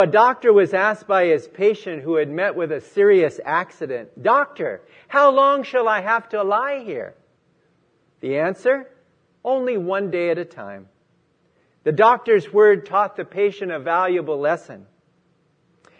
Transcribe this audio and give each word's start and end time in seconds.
A 0.00 0.08
doctor 0.08 0.52
was 0.52 0.74
asked 0.74 1.06
by 1.06 1.26
his 1.26 1.46
patient 1.46 2.02
who 2.02 2.16
had 2.16 2.28
met 2.28 2.56
with 2.56 2.72
a 2.72 2.80
serious 2.80 3.38
accident, 3.44 4.20
Doctor, 4.20 4.82
how 5.06 5.30
long 5.30 5.62
shall 5.62 5.86
I 5.86 6.00
have 6.00 6.28
to 6.30 6.42
lie 6.42 6.82
here? 6.84 7.14
The 8.20 8.38
answer? 8.38 8.90
Only 9.44 9.76
one 9.76 10.10
day 10.10 10.30
at 10.30 10.38
a 10.38 10.44
time. 10.44 10.88
The 11.84 11.92
doctor's 11.92 12.52
word 12.52 12.86
taught 12.86 13.14
the 13.14 13.24
patient 13.24 13.70
a 13.70 13.78
valuable 13.78 14.40
lesson. 14.40 14.86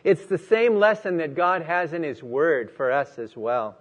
It's 0.03 0.27
the 0.27 0.39
same 0.39 0.75
lesson 0.75 1.19
that 1.19 1.37
God 1.37 1.63
has 1.63 1.93
in 1.93 2.03
His 2.03 2.21
Word 2.21 2.73
for 2.73 2.91
us 2.91 3.17
as 3.19 3.37
well. 3.37 3.79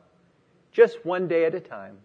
Just 0.71 1.03
one 1.03 1.27
day 1.27 1.45
at 1.45 1.55
a 1.55 1.59
time. 1.59 1.97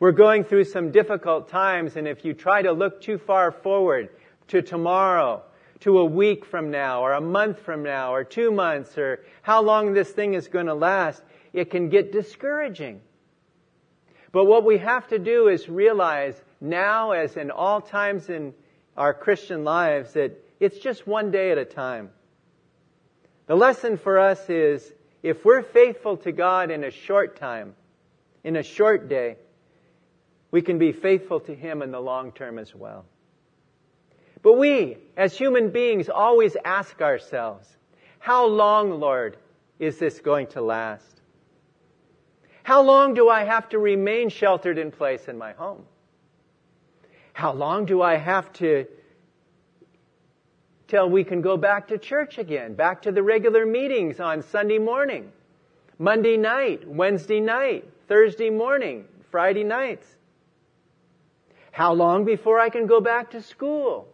We're 0.00 0.12
going 0.12 0.44
through 0.44 0.64
some 0.64 0.90
difficult 0.90 1.48
times, 1.48 1.96
and 1.96 2.06
if 2.06 2.26
you 2.26 2.34
try 2.34 2.60
to 2.60 2.72
look 2.72 3.00
too 3.00 3.16
far 3.16 3.52
forward 3.52 4.10
to 4.48 4.60
tomorrow, 4.60 5.42
to 5.80 5.98
a 5.98 6.04
week 6.04 6.44
from 6.44 6.70
now, 6.70 7.02
or 7.02 7.12
a 7.12 7.20
month 7.20 7.60
from 7.60 7.82
now, 7.82 8.14
or 8.14 8.24
two 8.24 8.50
months, 8.50 8.96
or 8.96 9.24
how 9.42 9.62
long 9.62 9.92
this 9.92 10.10
thing 10.10 10.34
is 10.34 10.48
going 10.48 10.66
to 10.66 10.74
last, 10.74 11.22
it 11.52 11.70
can 11.70 11.88
get 11.88 12.12
discouraging. 12.12 13.00
But 14.32 14.46
what 14.46 14.64
we 14.64 14.78
have 14.78 15.06
to 15.08 15.18
do 15.18 15.48
is 15.48 15.68
realize 15.68 16.40
now, 16.60 17.12
as 17.12 17.36
in 17.36 17.50
all 17.50 17.80
times 17.80 18.28
in 18.28 18.54
our 18.96 19.14
Christian 19.14 19.64
lives, 19.64 20.14
that 20.14 20.32
it's 20.58 20.78
just 20.78 21.06
one 21.06 21.30
day 21.30 21.50
at 21.50 21.58
a 21.58 21.64
time. 21.64 22.10
The 23.46 23.54
lesson 23.54 23.98
for 23.98 24.18
us 24.18 24.48
is 24.48 24.92
if 25.22 25.44
we're 25.44 25.62
faithful 25.62 26.16
to 26.18 26.32
God 26.32 26.70
in 26.70 26.84
a 26.84 26.90
short 26.90 27.36
time, 27.36 27.74
in 28.42 28.56
a 28.56 28.62
short 28.62 29.08
day, 29.08 29.36
we 30.50 30.62
can 30.62 30.78
be 30.78 30.92
faithful 30.92 31.40
to 31.40 31.54
Him 31.54 31.82
in 31.82 31.90
the 31.90 32.00
long 32.00 32.32
term 32.32 32.58
as 32.58 32.74
well. 32.74 33.04
But 34.44 34.58
we, 34.58 34.98
as 35.16 35.36
human 35.36 35.70
beings, 35.70 36.10
always 36.10 36.54
ask 36.66 37.00
ourselves, 37.00 37.66
how 38.18 38.46
long, 38.46 39.00
Lord, 39.00 39.38
is 39.78 39.98
this 39.98 40.20
going 40.20 40.48
to 40.48 40.60
last? 40.60 41.22
How 42.62 42.82
long 42.82 43.14
do 43.14 43.30
I 43.30 43.44
have 43.44 43.70
to 43.70 43.78
remain 43.78 44.28
sheltered 44.28 44.76
in 44.76 44.90
place 44.90 45.28
in 45.28 45.38
my 45.38 45.52
home? 45.52 45.86
How 47.32 47.54
long 47.54 47.86
do 47.86 48.02
I 48.02 48.16
have 48.16 48.52
to 48.54 48.86
till 50.88 51.08
we 51.08 51.24
can 51.24 51.40
go 51.40 51.56
back 51.56 51.88
to 51.88 51.96
church 51.96 52.36
again, 52.36 52.74
back 52.74 53.00
to 53.02 53.12
the 53.12 53.22
regular 53.22 53.64
meetings 53.64 54.20
on 54.20 54.42
Sunday 54.42 54.78
morning, 54.78 55.32
Monday 55.98 56.36
night, 56.36 56.86
Wednesday 56.86 57.40
night, 57.40 57.88
Thursday 58.08 58.50
morning, 58.50 59.06
Friday 59.30 59.64
nights? 59.64 60.06
How 61.72 61.94
long 61.94 62.26
before 62.26 62.60
I 62.60 62.68
can 62.68 62.86
go 62.86 63.00
back 63.00 63.30
to 63.30 63.40
school? 63.40 64.08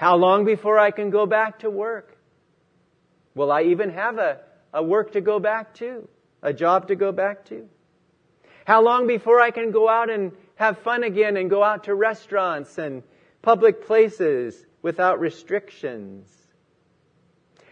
How 0.00 0.16
long 0.16 0.46
before 0.46 0.78
I 0.78 0.92
can 0.92 1.10
go 1.10 1.26
back 1.26 1.58
to 1.58 1.68
work? 1.68 2.16
Will 3.34 3.52
I 3.52 3.64
even 3.64 3.90
have 3.90 4.16
a, 4.16 4.38
a 4.72 4.82
work 4.82 5.12
to 5.12 5.20
go 5.20 5.38
back 5.38 5.74
to? 5.74 6.08
A 6.40 6.54
job 6.54 6.88
to 6.88 6.96
go 6.96 7.12
back 7.12 7.44
to? 7.50 7.68
How 8.64 8.80
long 8.80 9.06
before 9.06 9.42
I 9.42 9.50
can 9.50 9.72
go 9.72 9.90
out 9.90 10.08
and 10.08 10.32
have 10.54 10.78
fun 10.78 11.04
again 11.04 11.36
and 11.36 11.50
go 11.50 11.62
out 11.62 11.84
to 11.84 11.94
restaurants 11.94 12.78
and 12.78 13.02
public 13.42 13.84
places 13.86 14.64
without 14.80 15.20
restrictions? 15.20 16.32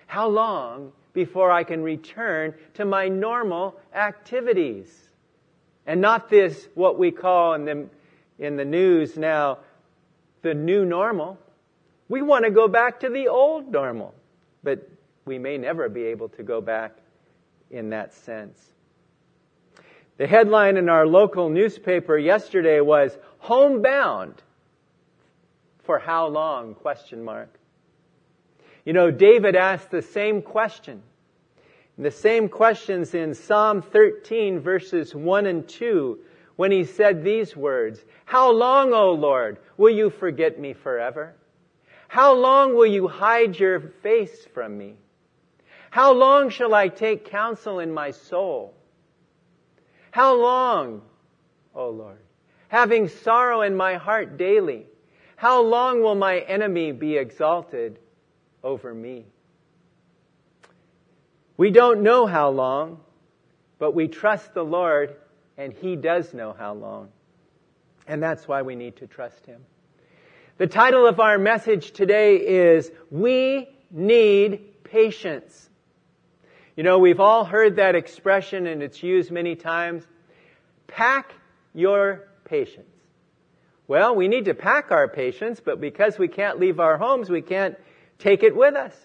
How 0.07 0.29
long 0.29 0.92
before 1.15 1.51
I 1.51 1.65
can 1.65 1.83
return 1.83 2.53
to 2.75 2.85
my 2.85 3.09
normal 3.09 3.81
activities? 3.95 4.95
And 5.87 6.03
not 6.03 6.29
this, 6.29 6.69
what 6.75 6.98
we 6.98 7.11
call 7.11 7.55
in 7.55 7.65
the 7.65 7.89
in 8.39 8.57
the 8.57 8.67
news 8.67 9.17
now 9.17 9.61
the 10.42 10.53
new 10.53 10.85
normal. 10.85 11.39
We 12.09 12.23
want 12.23 12.45
to 12.45 12.51
go 12.51 12.69
back 12.69 13.01
to 13.01 13.09
the 13.09 13.28
old 13.28 13.70
normal, 13.70 14.14
but 14.62 14.89
we 15.25 15.39
may 15.39 15.59
never 15.59 15.89
be 15.89 16.05
able 16.05 16.28
to 16.31 16.42
go 16.42 16.61
back 16.61 16.97
in 17.70 17.91
that 17.91 18.14
sense. 18.14 18.59
The 20.17 20.27
headline 20.27 20.77
in 20.77 20.89
our 20.89 21.06
local 21.06 21.48
newspaper 21.48 22.17
yesterday 22.17 22.80
was 22.80 23.17
homebound 23.39 24.42
for 25.85 25.98
how 25.98 26.27
long 26.27 26.74
question 26.74 27.24
mark 27.24 27.58
you 28.85 28.92
know 28.92 29.11
david 29.11 29.57
asked 29.57 29.90
the 29.90 30.02
same 30.02 30.42
question 30.42 31.02
the 31.96 32.11
same 32.11 32.48
questions 32.48 33.14
in 33.14 33.35
psalm 33.35 33.80
13 33.80 34.61
verses 34.61 35.14
1 35.14 35.46
and 35.46 35.67
2 35.67 36.19
when 36.58 36.73
he 36.73 36.83
said 36.83 37.23
these 37.23 37.57
words, 37.57 38.05
How 38.25 38.51
long, 38.51 38.92
O 38.92 39.13
Lord, 39.13 39.58
will 39.77 39.95
you 39.95 40.11
forget 40.11 40.58
me 40.58 40.73
forever? 40.73 41.36
How 42.08 42.33
long 42.33 42.74
will 42.74 42.86
you 42.86 43.07
hide 43.07 43.58
your 43.58 43.80
face 43.80 44.46
from 44.55 44.77
me? 44.77 44.96
How 45.91 46.13
long 46.13 46.51
shall 46.51 46.74
I 46.74 46.89
take 46.89 47.27
counsel 47.27 47.79
in 47.79 47.92
my 47.92 48.11
soul? 48.11 48.74
How 50.11 50.35
long, 50.35 51.02
O 51.74 51.91
Lord, 51.91 52.20
having 52.69 53.08
sorrow 53.08 53.61
in 53.61 53.77
my 53.77 53.95
heart 53.95 54.36
daily? 54.36 54.86
How 55.36 55.63
long 55.63 56.02
will 56.02 56.14
my 56.14 56.41
enemy 56.41 56.92
be 56.92 57.17
exalted 57.17 57.98
over 58.64 58.92
me? 58.92 59.27
We 61.57 61.70
don't 61.70 62.02
know 62.02 62.27
how 62.27 62.51
long, 62.51 63.01
but 63.79 63.95
we 63.95 64.08
trust 64.08 64.55
the 64.55 64.64
Lord 64.64 65.14
and 65.57 65.73
He 65.73 65.95
does 65.95 66.33
know 66.33 66.55
how 66.57 66.73
long. 66.73 67.11
And 68.07 68.23
that's 68.23 68.48
why 68.48 68.63
we 68.63 68.75
need 68.75 68.96
to 68.96 69.07
trust 69.07 69.45
Him. 69.45 69.61
The 70.58 70.67
title 70.67 71.07
of 71.07 71.20
our 71.20 71.39
message 71.39 71.92
today 71.92 72.35
is 72.39 72.91
We 73.13 73.69
Need 73.92 74.83
Patience. 74.83 75.70
You 76.77 76.83
know, 76.83 76.98
we've 76.98 77.20
all 77.20 77.45
heard 77.45 77.77
that 77.77 77.95
expression 77.95 78.67
and 78.67 78.83
it's 78.83 79.01
used 79.01 79.30
many 79.30 79.55
times. 79.55 80.05
Pack 80.89 81.33
your 81.74 82.29
patience. 82.45 82.91
Well, 83.86 84.17
we 84.17 84.27
need 84.27 84.46
to 84.46 84.55
pack 84.55 84.91
our 84.91 85.07
patience, 85.07 85.61
but 85.64 85.80
because 85.80 86.19
we 86.19 86.27
can't 86.27 86.58
leave 86.58 86.80
our 86.80 86.98
homes, 86.98 87.30
we 87.30 87.40
can't 87.40 87.77
take 88.19 88.42
it 88.42 88.57
with 88.57 88.75
us. 88.75 88.96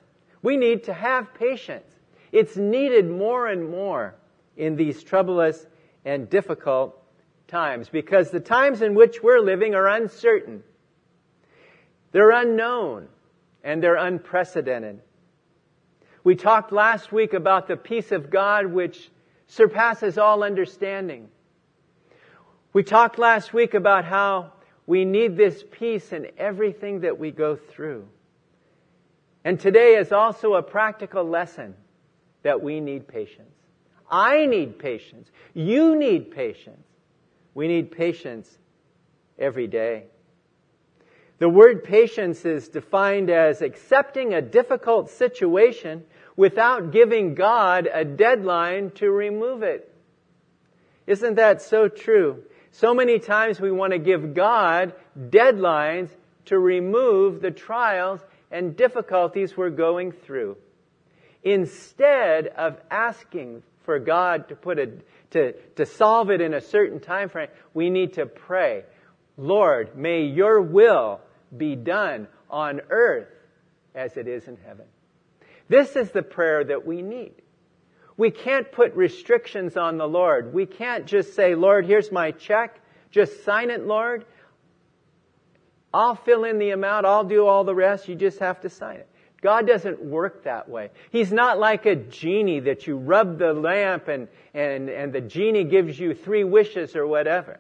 We 0.42 0.58
need 0.58 0.86
to 0.86 0.94
have 0.94 1.36
patience. 1.36 1.86
It's 2.32 2.58
needed 2.58 3.08
more 3.08 3.48
and 3.48 3.70
more 3.70 4.16
in 4.58 4.76
these 4.76 5.04
troublous 5.04 5.64
and 6.04 6.28
difficult 6.32 7.00
times 7.48 7.90
because 7.90 8.32
the 8.32 8.40
times 8.40 8.82
in 8.82 8.96
which 8.96 9.22
we're 9.22 9.40
living 9.40 9.76
are 9.76 9.88
uncertain. 9.88 10.64
They're 12.14 12.32
unknown 12.32 13.10
and 13.64 13.84
they're 13.84 13.98
unprecedented. 13.98 15.02
We 16.24 16.36
talked 16.36 16.72
last 16.72 17.12
week 17.12 17.34
about 17.34 17.68
the 17.68 17.76
peace 17.76 18.14
of 18.14 18.30
God 18.30 18.68
which 18.68 19.10
surpasses 19.48 20.18
all 20.18 20.44
understanding. 20.44 21.28
We 22.72 22.84
talked 22.84 23.20
last 23.20 23.54
week 23.54 23.74
about 23.74 24.06
how 24.06 24.54
we 24.86 25.06
need 25.06 25.36
this 25.36 25.64
peace 25.72 26.14
in 26.14 26.28
everything 26.38 27.02
that 27.02 27.20
we 27.20 27.32
go 27.32 27.56
through. 27.56 28.08
And 29.44 29.60
today 29.60 29.96
is 29.96 30.12
also 30.12 30.54
a 30.54 30.64
practical 30.64 31.24
lesson 31.24 31.76
that 32.44 32.62
we 32.62 32.80
need 32.80 33.08
patience. 33.08 33.50
I 34.10 34.46
need 34.46 34.78
patience. 34.78 35.30
You 35.54 35.96
need 35.96 36.32
patience. 36.32 36.86
We 37.54 37.68
need 37.68 37.92
patience 37.92 38.50
every 39.40 39.68
day. 39.68 40.06
The 41.40 41.50
word 41.50 41.84
patience 41.84 42.46
is 42.46 42.70
defined 42.70 43.30
as 43.30 43.62
accepting 43.62 44.34
a 44.34 44.42
difficult 44.42 45.10
situation 45.10 46.04
without 46.36 46.92
giving 46.92 47.36
God 47.36 47.88
a 47.92 48.06
deadline 48.06 48.92
to 48.96 49.10
remove 49.10 49.64
it. 49.64 49.94
Isn't 51.06 51.36
that 51.36 51.62
so 51.62 51.88
true? 51.88 52.44
So 52.72 52.94
many 52.94 53.20
times 53.20 53.60
we 53.60 53.72
want 53.72 53.94
to 53.94 54.00
give 54.00 54.34
God 54.34 54.94
deadlines 55.18 56.10
to 56.46 56.58
remove 56.58 57.42
the 57.42 57.52
trials 57.52 58.20
and 58.52 58.76
difficulties 58.76 59.56
we're 59.58 59.70
going 59.70 60.12
through. 60.12 60.58
Instead 61.44 62.48
of 62.48 62.78
asking 62.90 63.64
for 63.84 64.00
God 64.00 64.48
to 64.50 64.56
put 64.56 64.80
a, 64.80 64.92
to, 65.32 65.54
to 65.76 65.86
solve 65.86 66.30
it 66.30 66.42
in 66.42 66.54
a 66.54 66.62
certain 66.62 67.00
time 67.00 67.30
frame, 67.30 67.50
we 67.74 67.90
need 67.90 68.14
to 68.14 68.26
pray, 68.26 68.84
Lord, 69.38 69.98
may 69.98 70.24
your 70.24 70.62
will 70.62 71.22
be 71.56 71.76
done 71.76 72.28
on 72.50 72.82
earth 72.90 73.30
as 73.96 74.18
it 74.18 74.28
is 74.28 74.48
in 74.48 74.58
heaven. 74.66 74.86
This 75.70 75.96
is 75.96 76.12
the 76.12 76.24
prayer 76.24 76.64
that 76.64 76.86
we 76.86 77.02
need. 77.02 77.34
We 78.16 78.30
can't 78.30 78.72
put 78.72 78.96
restrictions 78.96 79.76
on 79.76 79.98
the 79.98 80.08
Lord. 80.08 80.54
We 80.54 80.66
can't 80.66 81.06
just 81.06 81.36
say, 81.36 81.56
Lord, 81.56 81.86
here's 81.86 82.12
my 82.12 82.32
check. 82.32 82.80
Just 83.10 83.44
sign 83.44 83.72
it, 83.72 83.86
Lord. 83.86 84.26
I'll 85.94 86.16
fill 86.16 86.44
in 86.44 86.60
the 86.60 86.72
amount. 86.72 87.06
I'll 87.06 87.24
do 87.24 87.46
all 87.48 87.64
the 87.64 87.76
rest. 87.76 88.08
You 88.08 88.16
just 88.16 88.40
have 88.40 88.62
to 88.62 88.70
sign 88.70 88.98
it. 88.98 89.10
God 89.42 89.68
doesn't 89.68 90.02
work 90.02 90.46
that 90.46 90.70
way. 90.70 90.90
He's 91.12 91.32
not 91.32 91.60
like 91.60 91.86
a 91.86 91.96
genie 91.96 92.62
that 92.62 92.88
you 92.88 92.98
rub 92.98 93.38
the 93.38 93.54
lamp 93.54 94.08
and, 94.08 94.28
and, 94.54 94.90
and 94.90 95.12
the 95.12 95.22
genie 95.22 95.66
gives 95.66 96.00
you 96.00 96.14
three 96.14 96.44
wishes 96.44 96.96
or 96.96 97.06
whatever. 97.06 97.60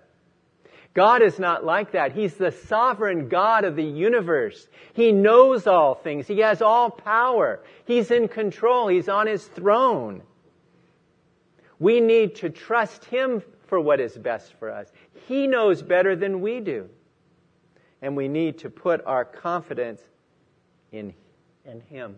God 0.93 1.23
is 1.23 1.39
not 1.39 1.65
like 1.65 1.93
that. 1.93 2.11
He's 2.11 2.35
the 2.35 2.51
sovereign 2.51 3.27
God 3.27 3.65
of 3.65 3.75
the 3.75 3.83
universe. 3.83 4.67
He 4.93 5.11
knows 5.11 5.65
all 5.65 5.95
things. 5.95 6.27
He 6.27 6.39
has 6.39 6.61
all 6.61 6.91
power. 6.91 7.61
He's 7.85 8.11
in 8.11 8.27
control. 8.27 8.87
He's 8.87 9.09
on 9.09 9.25
his 9.25 9.43
throne. 9.45 10.21
We 11.79 11.99
need 11.99 12.35
to 12.35 12.49
trust 12.49 13.03
Him 13.03 13.43
for 13.67 13.77
what 13.77 13.99
is 13.99 14.17
best 14.17 14.53
for 14.53 14.71
us. 14.71 14.89
He 15.27 15.47
knows 15.47 15.81
better 15.81 16.15
than 16.15 16.39
we 16.39 16.61
do. 16.61 16.89
And 18.01 18.15
we 18.15 18.29
need 18.29 18.59
to 18.59 18.69
put 18.69 19.05
our 19.05 19.25
confidence 19.25 20.01
in, 20.93 21.13
in 21.65 21.81
Him. 21.81 22.15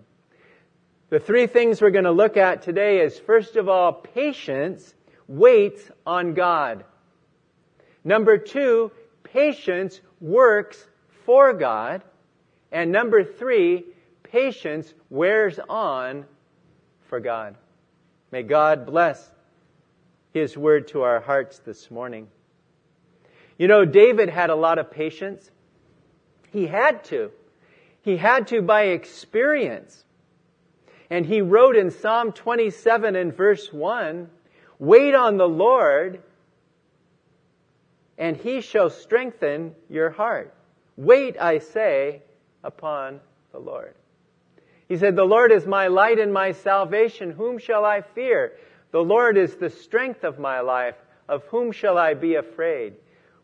The 1.10 1.20
three 1.20 1.48
things 1.48 1.82
we're 1.82 1.90
going 1.90 2.06
to 2.06 2.12
look 2.12 2.38
at 2.38 2.62
today 2.62 3.00
is 3.00 3.18
first 3.18 3.56
of 3.56 3.70
all, 3.70 3.94
patience 3.94 4.94
waits 5.28 5.82
on 6.06 6.36
God. 6.36 6.84
Number 8.06 8.38
two, 8.38 8.92
patience 9.24 10.00
works 10.22 10.88
for 11.26 11.54
God. 11.54 12.04
And 12.72 12.92
number 12.92 13.24
three, 13.24 13.84
patience 14.24 14.94
wears 15.10 15.60
on 15.68 16.26
for 17.10 17.20
God. 17.20 17.56
May 18.32 18.44
God 18.44 18.86
bless 18.86 19.32
His 20.34 20.56
word 20.56 20.88
to 20.90 21.02
our 21.02 21.20
hearts 21.20 21.60
this 21.60 21.90
morning. 21.90 22.28
You 23.58 23.68
know, 23.68 23.86
David 23.86 24.30
had 24.30 24.52
a 24.52 24.56
lot 24.56 24.78
of 24.78 24.92
patience. 24.92 25.50
He 26.52 26.68
had 26.68 27.04
to. 27.06 27.32
He 28.02 28.18
had 28.18 28.48
to 28.48 28.62
by 28.62 28.84
experience. 28.84 30.04
And 31.10 31.26
he 31.26 31.42
wrote 31.42 31.76
in 31.76 31.90
Psalm 31.92 32.32
27 32.34 33.16
and 33.16 33.36
verse 33.36 33.72
1, 33.72 34.30
Wait 34.78 35.16
on 35.16 35.38
the 35.38 35.48
Lord, 35.48 36.22
and 38.18 38.38
he 38.38 38.62
shall 38.62 38.90
strengthen 38.90 39.76
your 39.90 40.10
heart. 40.10 40.54
Wait, 40.98 41.36
I 41.40 41.60
say, 41.60 42.22
upon 42.64 43.20
the 43.52 43.60
Lord. 43.60 43.94
He 44.88 44.98
said, 44.98 45.16
The 45.16 45.24
Lord 45.24 45.52
is 45.52 45.66
my 45.66 45.88
light 45.88 46.20
and 46.20 46.32
my 46.32 46.52
salvation. 46.52 47.32
Whom 47.32 47.58
shall 47.58 47.84
I 47.84 48.02
fear? 48.02 48.54
The 48.92 49.04
Lord 49.04 49.38
is 49.38 49.56
the 49.56 49.70
strength 49.70 50.24
of 50.24 50.40
my 50.40 50.62
life. 50.62 50.96
Of 51.28 51.44
whom 51.46 51.72
shall 51.72 51.98
I 51.98 52.14
be 52.14 52.36
afraid? 52.36 52.94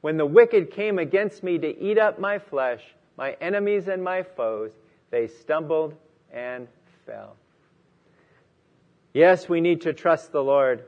When 0.01 0.17
the 0.17 0.25
wicked 0.25 0.71
came 0.71 0.99
against 0.99 1.43
me 1.43 1.57
to 1.57 1.79
eat 1.79 1.97
up 1.97 2.19
my 2.19 2.39
flesh, 2.39 2.81
my 3.17 3.33
enemies 3.41 3.87
and 3.87 4.03
my 4.03 4.23
foes, 4.23 4.71
they 5.09 5.27
stumbled 5.27 5.95
and 6.31 6.67
fell. 7.05 7.35
Yes, 9.13 9.49
we 9.49 9.61
need 9.61 9.81
to 9.81 9.93
trust 9.93 10.31
the 10.31 10.43
Lord. 10.43 10.85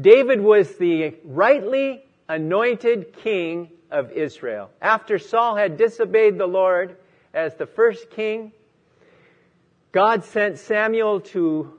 David 0.00 0.40
was 0.40 0.76
the 0.76 1.14
rightly 1.24 2.04
anointed 2.30 3.12
king 3.24 3.68
of 3.90 4.12
Israel. 4.12 4.70
After 4.80 5.18
Saul 5.18 5.56
had 5.56 5.76
disobeyed 5.76 6.38
the 6.38 6.46
Lord 6.46 6.96
as 7.34 7.56
the 7.56 7.66
first 7.66 8.08
king, 8.10 8.52
God 9.90 10.24
sent 10.24 10.58
Samuel 10.58 11.20
to 11.20 11.74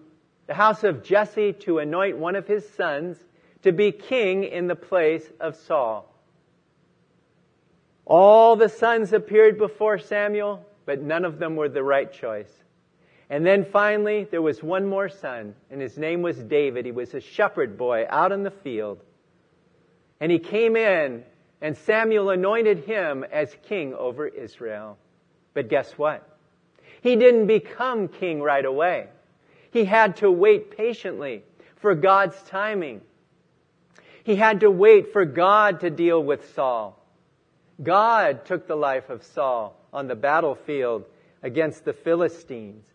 the 0.47 0.53
house 0.53 0.83
of 0.83 1.03
Jesse 1.03 1.53
to 1.53 1.79
anoint 1.79 2.17
one 2.17 2.35
of 2.35 2.47
his 2.47 2.67
sons 2.71 3.17
to 3.63 3.71
be 3.71 3.93
king 3.93 4.43
in 4.43 4.67
the 4.67 4.75
place 4.75 5.23
of 5.39 5.55
Saul. 5.55 6.13
All 8.05 8.57
the 8.57 8.67
sons 8.67 9.13
appeared 9.13 9.57
before 9.57 9.99
Samuel, 9.99 10.65
but 10.85 11.01
none 11.01 11.23
of 11.23 11.39
them 11.39 11.55
were 11.55 11.69
the 11.69 11.83
right 11.83 12.11
choice. 12.11 12.51
And 13.29 13.45
then 13.45 13.63
finally, 13.63 14.27
there 14.29 14.41
was 14.41 14.61
one 14.61 14.85
more 14.85 15.07
son, 15.07 15.55
and 15.69 15.79
his 15.79 15.97
name 15.97 16.21
was 16.21 16.35
David. 16.37 16.83
He 16.83 16.91
was 16.91 17.13
a 17.13 17.21
shepherd 17.21 17.77
boy 17.77 18.05
out 18.09 18.33
in 18.33 18.43
the 18.43 18.51
field. 18.51 18.99
And 20.21 20.31
he 20.31 20.39
came 20.39 20.75
in, 20.75 21.23
and 21.61 21.75
Samuel 21.75 22.29
anointed 22.29 22.85
him 22.85 23.25
as 23.29 23.53
king 23.67 23.95
over 23.95 24.27
Israel. 24.27 24.97
But 25.55 25.67
guess 25.67 25.91
what? 25.97 26.25
He 27.01 27.15
didn't 27.15 27.47
become 27.47 28.07
king 28.07 28.41
right 28.41 28.63
away. 28.63 29.07
He 29.71 29.83
had 29.83 30.17
to 30.17 30.31
wait 30.31 30.77
patiently 30.77 31.43
for 31.77 31.95
God's 31.95 32.39
timing. 32.43 33.01
He 34.23 34.35
had 34.35 34.59
to 34.59 34.69
wait 34.69 35.11
for 35.11 35.25
God 35.25 35.79
to 35.79 35.89
deal 35.89 36.23
with 36.23 36.53
Saul. 36.53 37.03
God 37.81 38.45
took 38.45 38.67
the 38.67 38.75
life 38.75 39.09
of 39.09 39.23
Saul 39.23 39.75
on 39.91 40.07
the 40.07 40.15
battlefield 40.15 41.05
against 41.41 41.83
the 41.83 41.93
Philistines. 41.93 42.85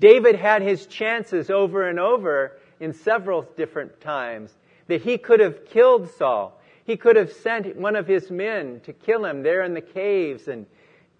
David 0.00 0.36
had 0.36 0.62
his 0.62 0.86
chances 0.86 1.50
over 1.50 1.86
and 1.86 2.00
over 2.00 2.58
in 2.80 2.94
several 2.94 3.42
different 3.56 4.00
times 4.00 4.50
that 4.86 5.02
he 5.02 5.18
could 5.18 5.40
have 5.40 5.66
killed 5.66 6.10
Saul. 6.10 6.60
He 6.84 6.96
could 6.96 7.16
have 7.16 7.32
sent 7.32 7.76
one 7.76 7.96
of 7.96 8.06
his 8.06 8.30
men 8.30 8.80
to 8.84 8.92
kill 8.92 9.24
him 9.24 9.42
there 9.42 9.62
in 9.62 9.74
the 9.74 9.80
caves 9.80 10.48
and, 10.48 10.66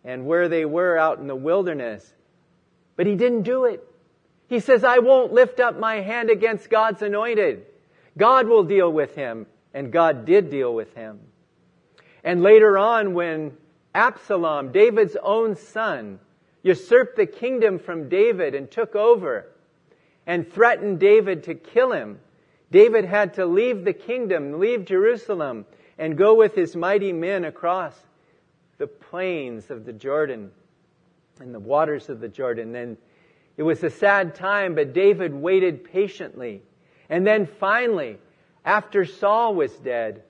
and 0.05 0.27
where 0.27 0.49
they 0.49 0.65
were 0.65 0.99
out 0.99 1.19
in 1.19 1.27
the 1.27 1.37
wilderness. 1.37 2.13
But 2.97 3.07
he 3.07 3.15
didn't 3.15 3.43
do 3.43 3.65
it. 3.65 3.83
He 4.49 4.61
says, 4.61 4.85
I 4.85 4.99
won't 4.99 5.33
lift 5.33 5.59
up 5.61 5.79
my 5.79 5.97
hand 5.97 6.31
against 6.31 6.69
God's 6.69 7.03
anointed. 7.03 7.65
God 8.17 8.47
will 8.47 8.65
deal 8.65 8.93
with 8.93 9.15
him. 9.15 9.47
And 9.73 9.91
God 9.91 10.25
did 10.25 10.51
deal 10.51 10.73
with 10.73 10.95
him. 10.95 11.19
And 12.23 12.43
later 12.43 12.79
on, 12.79 13.15
when 13.15 13.57
Absalom, 13.95 14.71
David's 14.71 15.17
own 15.21 15.57
son, 15.57 16.21
usurped 16.63 17.17
the 17.17 17.27
kingdom 17.27 17.79
from 17.79 18.09
David 18.09 18.55
and 18.55 18.71
took 18.71 18.95
over 18.95 19.47
and 20.27 20.51
threatened 20.51 21.01
David 21.01 21.45
to 21.45 21.55
kill 21.55 21.93
him. 21.93 22.21
David 22.75 23.05
had 23.05 23.35
to 23.35 23.47
leave 23.47 23.85
the 23.85 23.93
kingdom, 23.93 24.59
leave 24.59 24.85
Jerusalem, 24.85 25.65
and 25.97 26.19
go 26.19 26.35
with 26.35 26.57
his 26.57 26.75
mighty 26.75 27.13
men 27.13 27.45
across 27.45 27.95
the 28.79 28.89
plains 28.89 29.71
of 29.71 29.85
the 29.85 29.93
Jordan 29.93 30.51
and 31.39 31.55
the 31.55 31.61
waters 31.61 32.09
of 32.09 32.19
the 32.19 32.27
Jordan. 32.27 32.75
And 32.75 32.97
it 33.57 33.63
was 33.63 33.85
a 33.85 33.91
sad 33.91 34.35
time, 34.35 34.75
but 34.75 34.93
David 34.93 35.33
waited 35.33 35.85
patiently. 35.85 36.63
And 37.09 37.25
then 37.25 37.47
finally, 37.47 38.19
after 38.65 39.05
Saul 39.05 39.55
was 39.55 39.73
dead, 39.77 40.25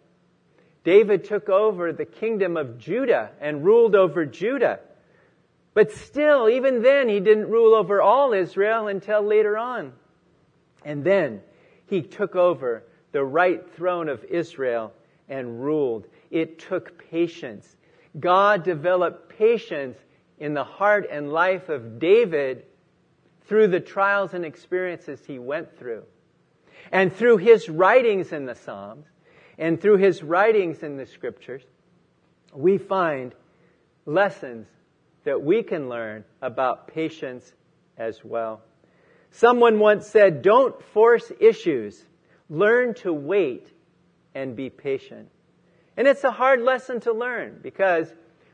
David 0.84 1.24
took 1.24 1.48
over 1.48 1.94
the 1.94 2.04
kingdom 2.04 2.58
of 2.58 2.76
Judah 2.76 3.30
and 3.40 3.64
ruled 3.64 3.94
over 3.94 4.26
Judah. 4.26 4.80
But 5.72 5.92
still, 5.92 6.50
even 6.50 6.82
then, 6.82 7.08
he 7.08 7.20
didn't 7.20 7.48
rule 7.48 7.74
over 7.74 8.02
all 8.02 8.34
Israel 8.34 8.88
until 8.88 9.22
later 9.22 9.56
on. 9.56 9.94
And 10.84 11.02
then 11.02 11.40
he 11.94 12.02
took 12.02 12.34
over 12.34 12.82
the 13.12 13.24
right 13.24 13.72
throne 13.76 14.08
of 14.08 14.24
Israel 14.24 14.92
and 15.28 15.62
ruled. 15.62 16.08
It 16.32 16.58
took 16.58 17.08
patience. 17.08 17.76
God 18.18 18.64
developed 18.64 19.28
patience 19.38 19.96
in 20.38 20.54
the 20.54 20.64
heart 20.64 21.06
and 21.08 21.32
life 21.32 21.68
of 21.68 22.00
David 22.00 22.64
through 23.46 23.68
the 23.68 23.78
trials 23.78 24.34
and 24.34 24.44
experiences 24.44 25.20
he 25.24 25.38
went 25.38 25.78
through. 25.78 26.02
And 26.90 27.14
through 27.14 27.36
his 27.36 27.68
writings 27.68 28.32
in 28.32 28.44
the 28.44 28.56
Psalms 28.56 29.06
and 29.56 29.80
through 29.80 29.98
his 29.98 30.20
writings 30.20 30.82
in 30.82 30.96
the 30.96 31.06
scriptures, 31.06 31.62
we 32.52 32.76
find 32.76 33.32
lessons 34.04 34.66
that 35.22 35.40
we 35.40 35.62
can 35.62 35.88
learn 35.88 36.24
about 36.42 36.88
patience 36.88 37.52
as 37.96 38.24
well. 38.24 38.62
Someone 39.34 39.80
once 39.80 40.06
said, 40.06 40.42
don't 40.42 40.80
force 40.92 41.32
issues. 41.40 42.00
Learn 42.48 42.94
to 42.94 43.12
wait 43.12 43.66
and 44.32 44.54
be 44.54 44.70
patient. 44.70 45.28
And 45.96 46.06
it's 46.06 46.22
a 46.22 46.30
hard 46.30 46.60
lesson 46.60 47.00
to 47.00 47.12
learn 47.12 47.58
because 47.60 48.06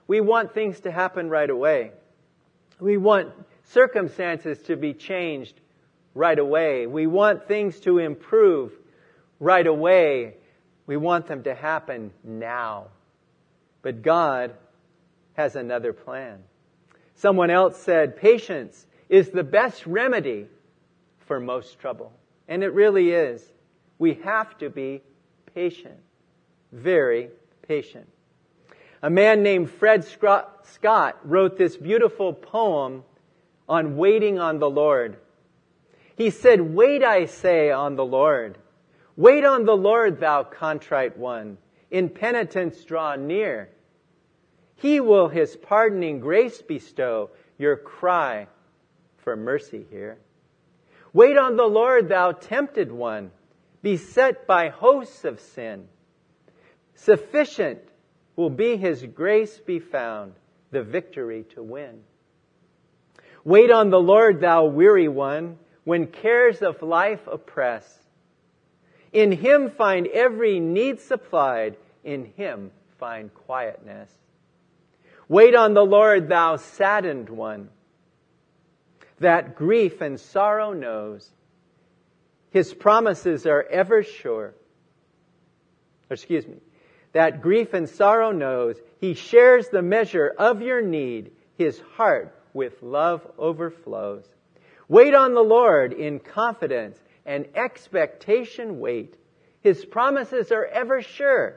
we 0.07 0.23
want 0.23 0.55
things 0.55 0.81
to 0.81 0.91
happen 0.91 1.29
right 1.29 1.51
away. 1.51 1.93
We 2.79 2.97
want 2.97 3.29
circumstances 3.65 4.59
to 4.63 4.77
be 4.77 4.95
changed 4.95 5.61
right 6.15 6.39
away. 6.39 6.87
We 6.87 7.07
want 7.07 7.47
things 7.47 7.79
to 7.81 7.99
improve 7.99 8.73
right 9.39 9.67
away. 9.67 10.37
We 10.87 10.97
want 10.97 11.27
them 11.27 11.43
to 11.43 11.55
happen 11.55 12.11
now. 12.25 12.87
But 13.83 14.01
God 14.01 14.55
has 15.35 15.57
another 15.57 15.93
plan. 15.93 16.39
Someone 17.17 17.51
else 17.51 17.77
said, 17.77 18.17
patience 18.17 18.87
is 19.11 19.29
the 19.29 19.45
best 19.45 19.87
remedy 19.87 20.47
for 21.31 21.39
most 21.39 21.79
trouble. 21.79 22.13
And 22.49 22.65
it 22.65 22.75
really 22.75 23.13
is. 23.13 23.41
We 24.01 24.15
have 24.25 24.59
to 24.59 24.69
be 24.69 25.01
patient. 25.55 26.01
Very 26.73 27.31
patient. 27.69 28.09
A 29.01 29.11
man 29.11 29.45
named 29.45 29.71
Fred 29.71 30.05
Scott 30.05 31.21
wrote 31.23 31.57
this 31.57 31.77
beautiful 31.77 32.33
poem 32.33 33.05
on 33.69 33.97
waiting 33.97 34.41
on 34.41 34.59
the 34.59 34.69
Lord. 34.69 35.19
He 36.17 36.31
said, 36.31 36.61
Wait, 36.61 37.05
I 37.05 37.27
say, 37.27 37.71
on 37.71 37.95
the 37.95 38.05
Lord. 38.05 38.59
Wait 39.17 39.45
on 39.45 39.67
the 39.67 39.77
Lord, 39.77 40.19
thou 40.19 40.43
contrite 40.43 41.17
one. 41.17 41.59
In 41.93 42.09
penitence 42.09 42.83
draw 42.83 43.15
near. 43.15 43.69
He 44.75 44.99
will 44.99 45.29
his 45.29 45.55
pardoning 45.55 46.19
grace 46.19 46.61
bestow, 46.61 47.31
your 47.57 47.77
cry 47.77 48.49
for 49.19 49.37
mercy 49.37 49.87
here. 49.93 50.19
Wait 51.13 51.37
on 51.37 51.57
the 51.57 51.67
Lord, 51.67 52.09
thou 52.09 52.33
tempted 52.33 52.93
one, 52.93 53.31
beset 53.83 54.47
by 54.47 54.69
hosts 54.69 55.25
of 55.25 55.41
sin. 55.41 55.89
Sufficient 56.95 57.81
will 58.37 58.51
be 58.51 58.77
his 58.77 59.05
grace 59.05 59.59
be 59.59 59.79
found, 59.79 60.35
the 60.71 60.83
victory 60.83 61.45
to 61.55 61.63
win. 61.63 62.03
Wait 63.45 63.71
on 63.71 63.91
the 63.91 64.01
Lord, 64.01 64.41
thou 64.41 64.67
weary 64.67 65.09
one, 65.09 65.59
when 65.85 66.07
cares 66.07 66.63
of 66.63 66.83
life 66.83 67.27
oppress. 67.27 67.99
In 69.13 69.33
him 69.33 69.71
find 69.71 70.07
every 70.07 70.61
need 70.61 71.01
supplied, 71.01 71.77
in 72.05 72.27
him 72.37 72.71
find 72.99 73.35
quietness. 73.35 74.11
Wait 75.29 75.55
on 75.55 75.75
the 75.75 75.85
Lord, 75.85 76.29
thou 76.29 76.57
saddened 76.57 77.29
one, 77.29 77.71
that 79.21 79.55
grief 79.55 80.01
and 80.01 80.19
sorrow 80.19 80.73
knows. 80.73 81.31
His 82.51 82.75
promises 82.75 83.47
are 83.47 83.63
ever 83.71 84.03
sure. 84.03 84.55
Excuse 86.11 86.47
me. 86.47 86.57
That 87.13 87.41
grief 87.43 87.75
and 87.75 87.89
sorrow 87.89 88.33
knows. 88.33 88.77
He 88.99 89.15
shares 89.15 89.69
the 89.69 89.83
measure 89.83 90.35
of 90.39 90.63
your 90.63 90.83
need. 90.83 91.33
His 91.57 91.81
heart 91.97 92.35
with 92.53 92.83
love 92.83 93.27
overflows. 93.39 94.25
Wait 94.89 95.15
on 95.15 95.35
the 95.35 95.43
Lord 95.43 95.93
in 95.93 96.19
confidence 96.19 96.99
and 97.25 97.47
expectation 97.55 98.81
wait. 98.81 99.17
His 99.61 99.85
promises 99.85 100.51
are 100.51 100.65
ever 100.65 101.03
sure. 101.03 101.57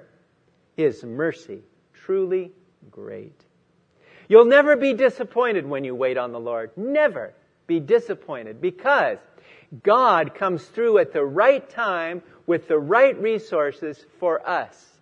His 0.76 1.04
mercy 1.04 1.62
truly 1.94 2.52
great. 2.92 3.40
You'll 4.28 4.46
never 4.46 4.76
be 4.76 4.94
disappointed 4.94 5.66
when 5.66 5.84
you 5.84 5.96
wait 5.96 6.18
on 6.18 6.32
the 6.32 6.40
Lord. 6.40 6.72
Never 6.76 7.34
be 7.68 7.80
disappointed 7.80 8.62
because 8.62 9.18
God 9.84 10.36
comes 10.36 10.64
through 10.64 11.00
at 11.00 11.14
the 11.14 11.24
right 11.24 11.68
time 11.70 12.22
with 12.46 12.68
the 12.68 12.78
right 12.78 13.20
resources 13.20 14.06
for 14.20 14.48
us. 14.48 15.00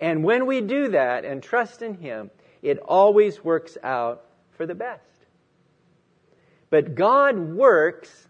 And 0.00 0.24
when 0.24 0.46
we 0.46 0.60
do 0.60 0.88
that 0.88 1.24
and 1.24 1.42
trust 1.42 1.82
in 1.82 1.94
Him, 1.94 2.30
it 2.62 2.78
always 2.78 3.44
works 3.44 3.78
out 3.82 4.24
for 4.56 4.66
the 4.66 4.74
best. 4.74 5.02
But 6.70 6.94
God 6.94 7.38
works 7.38 8.28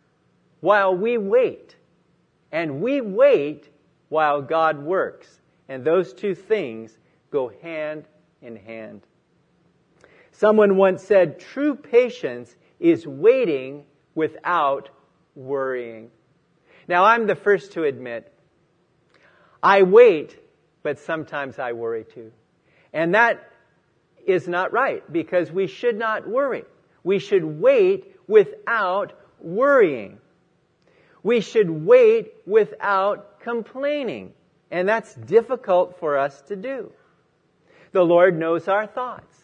while 0.60 0.94
we 0.94 1.16
wait. 1.16 1.76
And 2.50 2.82
we 2.82 3.00
wait 3.00 3.70
while 4.08 4.42
God 4.42 4.82
works. 4.82 5.40
And 5.68 5.84
those 5.84 6.12
two 6.12 6.34
things 6.34 6.98
go 7.30 7.50
hand 7.62 8.04
in 8.42 8.56
hand. 8.56 9.02
Someone 10.32 10.76
once 10.76 11.02
said, 11.02 11.38
true 11.38 11.74
patience 11.74 12.54
is 12.82 13.06
waiting 13.06 13.84
without 14.14 14.90
worrying. 15.36 16.10
Now, 16.88 17.04
I'm 17.04 17.26
the 17.28 17.36
first 17.36 17.72
to 17.72 17.84
admit, 17.84 18.30
I 19.62 19.82
wait, 19.82 20.36
but 20.82 20.98
sometimes 20.98 21.60
I 21.60 21.72
worry 21.72 22.04
too. 22.04 22.32
And 22.92 23.14
that 23.14 23.48
is 24.26 24.48
not 24.48 24.72
right 24.72 25.10
because 25.12 25.50
we 25.50 25.68
should 25.68 25.96
not 25.96 26.28
worry. 26.28 26.64
We 27.04 27.20
should 27.20 27.44
wait 27.44 28.16
without 28.26 29.12
worrying. 29.40 30.18
We 31.22 31.40
should 31.40 31.70
wait 31.70 32.32
without 32.46 33.40
complaining. 33.40 34.32
And 34.72 34.88
that's 34.88 35.14
difficult 35.14 36.00
for 36.00 36.18
us 36.18 36.42
to 36.42 36.56
do. 36.56 36.90
The 37.92 38.02
Lord 38.02 38.36
knows 38.36 38.66
our 38.66 38.88
thoughts. 38.88 39.36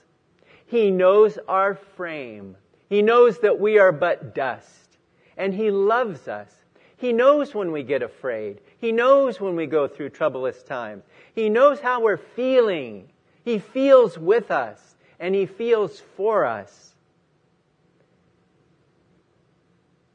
He 0.67 0.91
knows 0.91 1.39
our 1.47 1.77
frame. 1.97 2.57
He 2.89 3.03
knows 3.03 3.39
that 3.41 3.61
we 3.61 3.79
are 3.79 3.93
but 3.93 4.35
dust. 4.35 4.99
And 5.37 5.55
He 5.55 5.71
loves 5.71 6.27
us. 6.29 6.53
He 6.97 7.13
knows 7.13 7.55
when 7.55 7.71
we 7.71 7.85
get 7.85 8.03
afraid. 8.03 8.61
He 8.79 8.93
knows 8.93 9.41
when 9.41 9.55
we 9.55 9.67
go 9.67 9.87
through 9.87 10.11
troublous 10.11 10.63
times. 10.63 11.05
He 11.35 11.49
knows 11.49 11.81
how 11.81 12.01
we're 12.01 12.17
feeling. 12.17 13.09
He 13.45 13.59
feels 13.59 14.19
with 14.19 14.51
us 14.51 14.97
and 15.21 15.35
He 15.35 15.47
feels 15.47 16.01
for 16.17 16.45
us. 16.45 16.95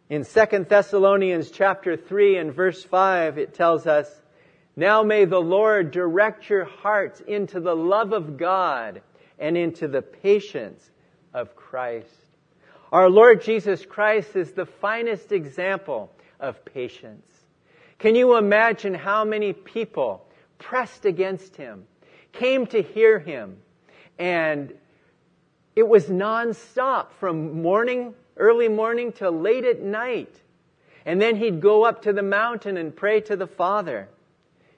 In 0.10 0.26
2 0.26 0.66
Thessalonians 0.66 1.50
chapter 1.50 1.96
3 1.96 2.38
and 2.38 2.54
verse 2.54 2.84
5, 2.84 3.38
it 3.38 3.54
tells 3.54 3.88
us, 3.88 4.08
Now 4.76 5.02
may 5.02 5.26
the 5.26 5.42
Lord 5.42 5.92
direct 5.92 6.50
your 6.50 6.66
hearts 6.66 7.22
into 7.22 7.60
the 7.60 7.76
love 7.76 8.12
of 8.12 8.38
God 8.38 9.02
and 9.40 9.58
into 9.58 9.88
the 9.88 10.02
patience 10.02 10.88
of 11.34 11.56
Christ. 11.56 12.10
Our 12.94 13.10
Lord 13.10 13.42
Jesus 13.42 13.84
Christ 13.88 14.36
is 14.36 14.52
the 14.52 14.68
finest 14.68 15.32
example 15.32 16.12
of 16.40 16.64
patience. 16.64 17.26
Can 17.98 18.14
you 18.14 18.38
imagine 18.38 18.94
how 18.94 19.26
many 19.26 19.52
people 19.52 20.24
pressed 20.60 21.04
against 21.06 21.56
him, 21.56 21.88
came 22.34 22.68
to 22.68 22.84
hear 22.84 23.18
him, 23.18 23.58
and 24.20 24.72
it 25.76 25.88
was 25.88 26.06
nonstop 26.06 27.14
from 27.14 27.64
morning 27.64 28.14
early 28.38 28.68
morning 28.68 29.12
till 29.12 29.32
late 29.32 29.66
at 29.66 29.82
night. 29.82 30.40
And 31.04 31.20
then 31.20 31.36
he'd 31.36 31.62
go 31.62 31.86
up 31.86 32.04
to 32.04 32.14
the 32.14 32.22
mountain 32.22 32.78
and 32.78 32.96
pray 32.96 33.22
to 33.22 33.36
the 33.36 33.48
Father. 33.48 34.08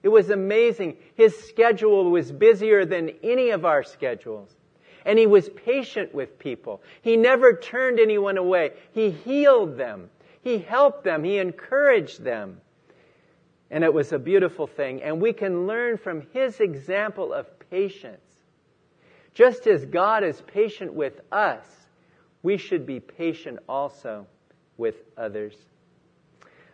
It 0.04 0.10
was 0.10 0.30
amazing. 0.30 0.96
His 1.16 1.38
schedule 1.38 2.10
was 2.10 2.32
busier 2.32 2.86
than 2.86 3.12
any 3.24 3.50
of 3.50 3.66
our 3.66 3.84
schedules. 3.84 4.56
And 5.06 5.20
he 5.20 5.28
was 5.28 5.48
patient 5.50 6.14
with 6.14 6.40
people. 6.40 6.82
He 7.02 7.16
never 7.16 7.56
turned 7.56 8.00
anyone 8.00 8.38
away. 8.38 8.72
He 8.92 9.12
healed 9.12 9.78
them. 9.78 10.10
He 10.42 10.58
helped 10.58 11.04
them. 11.04 11.24
He 11.24 11.38
encouraged 11.38 12.24
them. 12.24 12.60
And 13.70 13.84
it 13.84 13.94
was 13.94 14.12
a 14.12 14.20
beautiful 14.20 14.68
thing. 14.68 15.04
And 15.04 15.22
we 15.22 15.34
can 15.34 15.68
learn 15.68 15.98
from 15.98 16.26
his 16.34 16.60
example 16.60 17.34
of 17.34 17.48
patience. 17.72 18.20
Just 19.34 19.68
as 19.68 19.86
God 19.86 20.24
is 20.24 20.42
patient 20.42 20.94
with 20.94 21.20
us, 21.32 21.66
we 22.42 22.58
should 22.58 22.86
be 22.86 23.00
patient 23.00 23.60
also 23.68 24.28
with 24.78 24.96
others. 25.18 25.56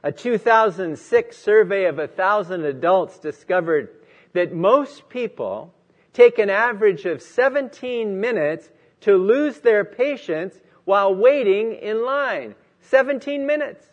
A 0.04 0.12
2006 0.12 1.38
survey 1.38 1.86
of 1.86 2.00
a 2.00 2.08
thousand 2.08 2.66
adults 2.66 3.20
discovered 3.20 3.90
that 4.34 4.54
most 4.54 5.10
people 5.10 5.74
take 6.14 6.40
an 6.40 6.50
average 6.50 7.06
of 7.06 7.22
17 7.22 8.20
minutes 8.20 8.70
to 9.02 9.16
lose 9.16 9.60
their 9.60 9.86
patience 9.86 10.56
while 10.86 11.14
waiting 11.14 11.74
in 11.74 12.06
line. 12.06 12.56
17 12.82 13.46
minutes. 13.46 13.86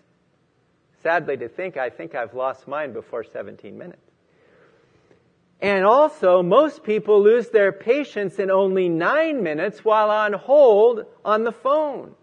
Sadly 1.02 1.36
to 1.36 1.48
think, 1.48 1.76
I 1.76 1.90
think 1.90 2.14
I've 2.14 2.34
lost 2.34 2.66
mine 2.66 2.92
before 2.92 3.24
17 3.24 3.76
minutes. 3.78 4.02
And 5.60 5.84
also, 5.84 6.42
most 6.42 6.84
people 6.84 7.22
lose 7.22 7.48
their 7.50 7.72
patience 7.72 8.38
in 8.38 8.50
only 8.50 8.88
nine 8.88 9.42
minutes 9.42 9.84
while 9.84 10.10
on 10.10 10.32
hold 10.32 11.04
on 11.24 11.44
the 11.44 11.52
phone. 11.52 12.14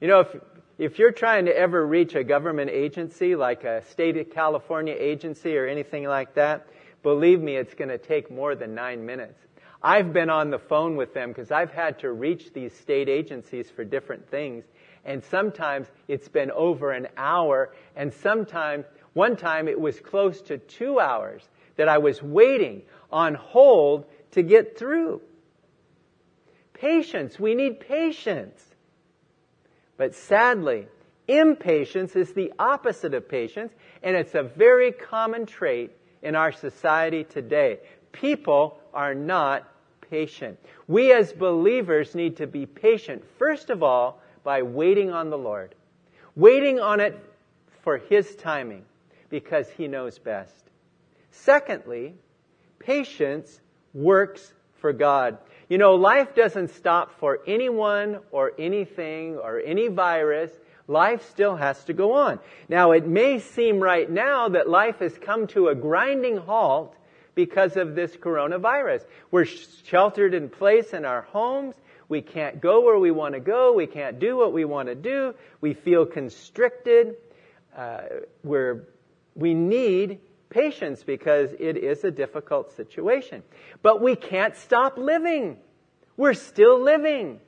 You 0.00 0.08
know, 0.08 0.20
if, 0.20 0.36
if 0.78 0.98
you're 0.98 1.12
trying 1.12 1.46
to 1.46 1.56
ever 1.56 1.86
reach 1.86 2.14
a 2.14 2.24
government 2.24 2.70
agency 2.70 3.36
like 3.36 3.64
a 3.64 3.82
state 3.90 4.18
of 4.18 4.30
California 4.30 4.94
agency 4.98 5.56
or 5.56 5.66
anything 5.66 6.04
like 6.04 6.34
that, 6.34 6.66
believe 7.02 7.40
me, 7.40 7.56
it's 7.56 7.74
going 7.74 7.88
to 7.88 7.98
take 7.98 8.30
more 8.30 8.54
than 8.54 8.74
nine 8.74 9.04
minutes. 9.04 9.38
I've 9.82 10.12
been 10.12 10.28
on 10.28 10.50
the 10.50 10.58
phone 10.58 10.96
with 10.96 11.14
them 11.14 11.30
because 11.30 11.50
I've 11.50 11.72
had 11.72 12.00
to 12.00 12.12
reach 12.12 12.52
these 12.52 12.74
state 12.74 13.08
agencies 13.08 13.70
for 13.70 13.84
different 13.84 14.28
things. 14.30 14.64
And 15.04 15.24
sometimes 15.24 15.86
it's 16.06 16.28
been 16.28 16.50
over 16.50 16.92
an 16.92 17.08
hour 17.16 17.72
and 17.96 18.12
sometimes, 18.12 18.84
one 19.14 19.36
time 19.36 19.68
it 19.68 19.80
was 19.80 19.98
close 19.98 20.42
to 20.42 20.58
two 20.58 21.00
hours 21.00 21.42
that 21.76 21.88
I 21.88 21.98
was 21.98 22.22
waiting 22.22 22.82
on 23.10 23.34
hold 23.34 24.04
to 24.32 24.42
get 24.42 24.78
through. 24.78 25.22
Patience. 26.74 27.40
We 27.40 27.54
need 27.54 27.80
patience. 27.80 28.62
But 29.96 30.14
sadly, 30.14 30.88
impatience 31.26 32.16
is 32.16 32.32
the 32.32 32.52
opposite 32.58 33.14
of 33.14 33.28
patience, 33.28 33.72
and 34.02 34.16
it's 34.16 34.34
a 34.34 34.42
very 34.42 34.92
common 34.92 35.46
trait 35.46 35.92
in 36.22 36.34
our 36.34 36.52
society 36.52 37.24
today. 37.24 37.78
People 38.12 38.78
are 38.92 39.14
not 39.14 39.68
patient. 40.10 40.58
We 40.88 41.12
as 41.12 41.32
believers 41.32 42.14
need 42.14 42.38
to 42.38 42.46
be 42.46 42.66
patient, 42.66 43.24
first 43.38 43.70
of 43.70 43.82
all, 43.82 44.20
by 44.42 44.62
waiting 44.62 45.10
on 45.10 45.30
the 45.30 45.38
Lord. 45.38 45.74
Waiting 46.34 46.80
on 46.80 47.00
it 47.00 47.18
for 47.82 47.98
His 47.98 48.34
timing, 48.36 48.84
because 49.28 49.68
He 49.70 49.88
knows 49.88 50.18
best. 50.18 50.54
Secondly, 51.30 52.14
patience 52.78 53.60
works 53.94 54.52
for 54.80 54.92
God. 54.92 55.38
You 55.68 55.78
know, 55.78 55.94
life 55.94 56.34
doesn't 56.34 56.70
stop 56.70 57.18
for 57.20 57.40
anyone 57.46 58.18
or 58.32 58.52
anything 58.58 59.36
or 59.36 59.60
any 59.60 59.88
virus. 59.88 60.50
Life 60.90 61.30
still 61.30 61.54
has 61.54 61.84
to 61.84 61.92
go 61.92 62.14
on. 62.14 62.40
Now, 62.68 62.90
it 62.90 63.06
may 63.06 63.38
seem 63.38 63.78
right 63.78 64.10
now 64.10 64.48
that 64.48 64.68
life 64.68 64.98
has 64.98 65.16
come 65.16 65.46
to 65.48 65.68
a 65.68 65.74
grinding 65.76 66.36
halt 66.36 66.96
because 67.36 67.76
of 67.76 67.94
this 67.94 68.16
coronavirus. 68.16 69.04
We're 69.30 69.44
sheltered 69.44 70.34
in 70.34 70.48
place 70.48 70.92
in 70.92 71.04
our 71.04 71.22
homes. 71.22 71.76
We 72.08 72.22
can't 72.22 72.60
go 72.60 72.80
where 72.80 72.98
we 72.98 73.12
want 73.12 73.34
to 73.34 73.40
go. 73.40 73.72
We 73.72 73.86
can't 73.86 74.18
do 74.18 74.36
what 74.36 74.52
we 74.52 74.64
want 74.64 74.88
to 74.88 74.96
do. 74.96 75.36
We 75.60 75.74
feel 75.74 76.06
constricted. 76.06 77.14
Uh, 77.76 78.00
we're, 78.42 78.88
we 79.36 79.54
need 79.54 80.18
patience 80.48 81.04
because 81.04 81.50
it 81.60 81.76
is 81.76 82.02
a 82.02 82.10
difficult 82.10 82.74
situation. 82.74 83.44
But 83.80 84.02
we 84.02 84.16
can't 84.16 84.56
stop 84.56 84.98
living. 84.98 85.58
We're 86.16 86.34
still 86.34 86.82
living. 86.82 87.38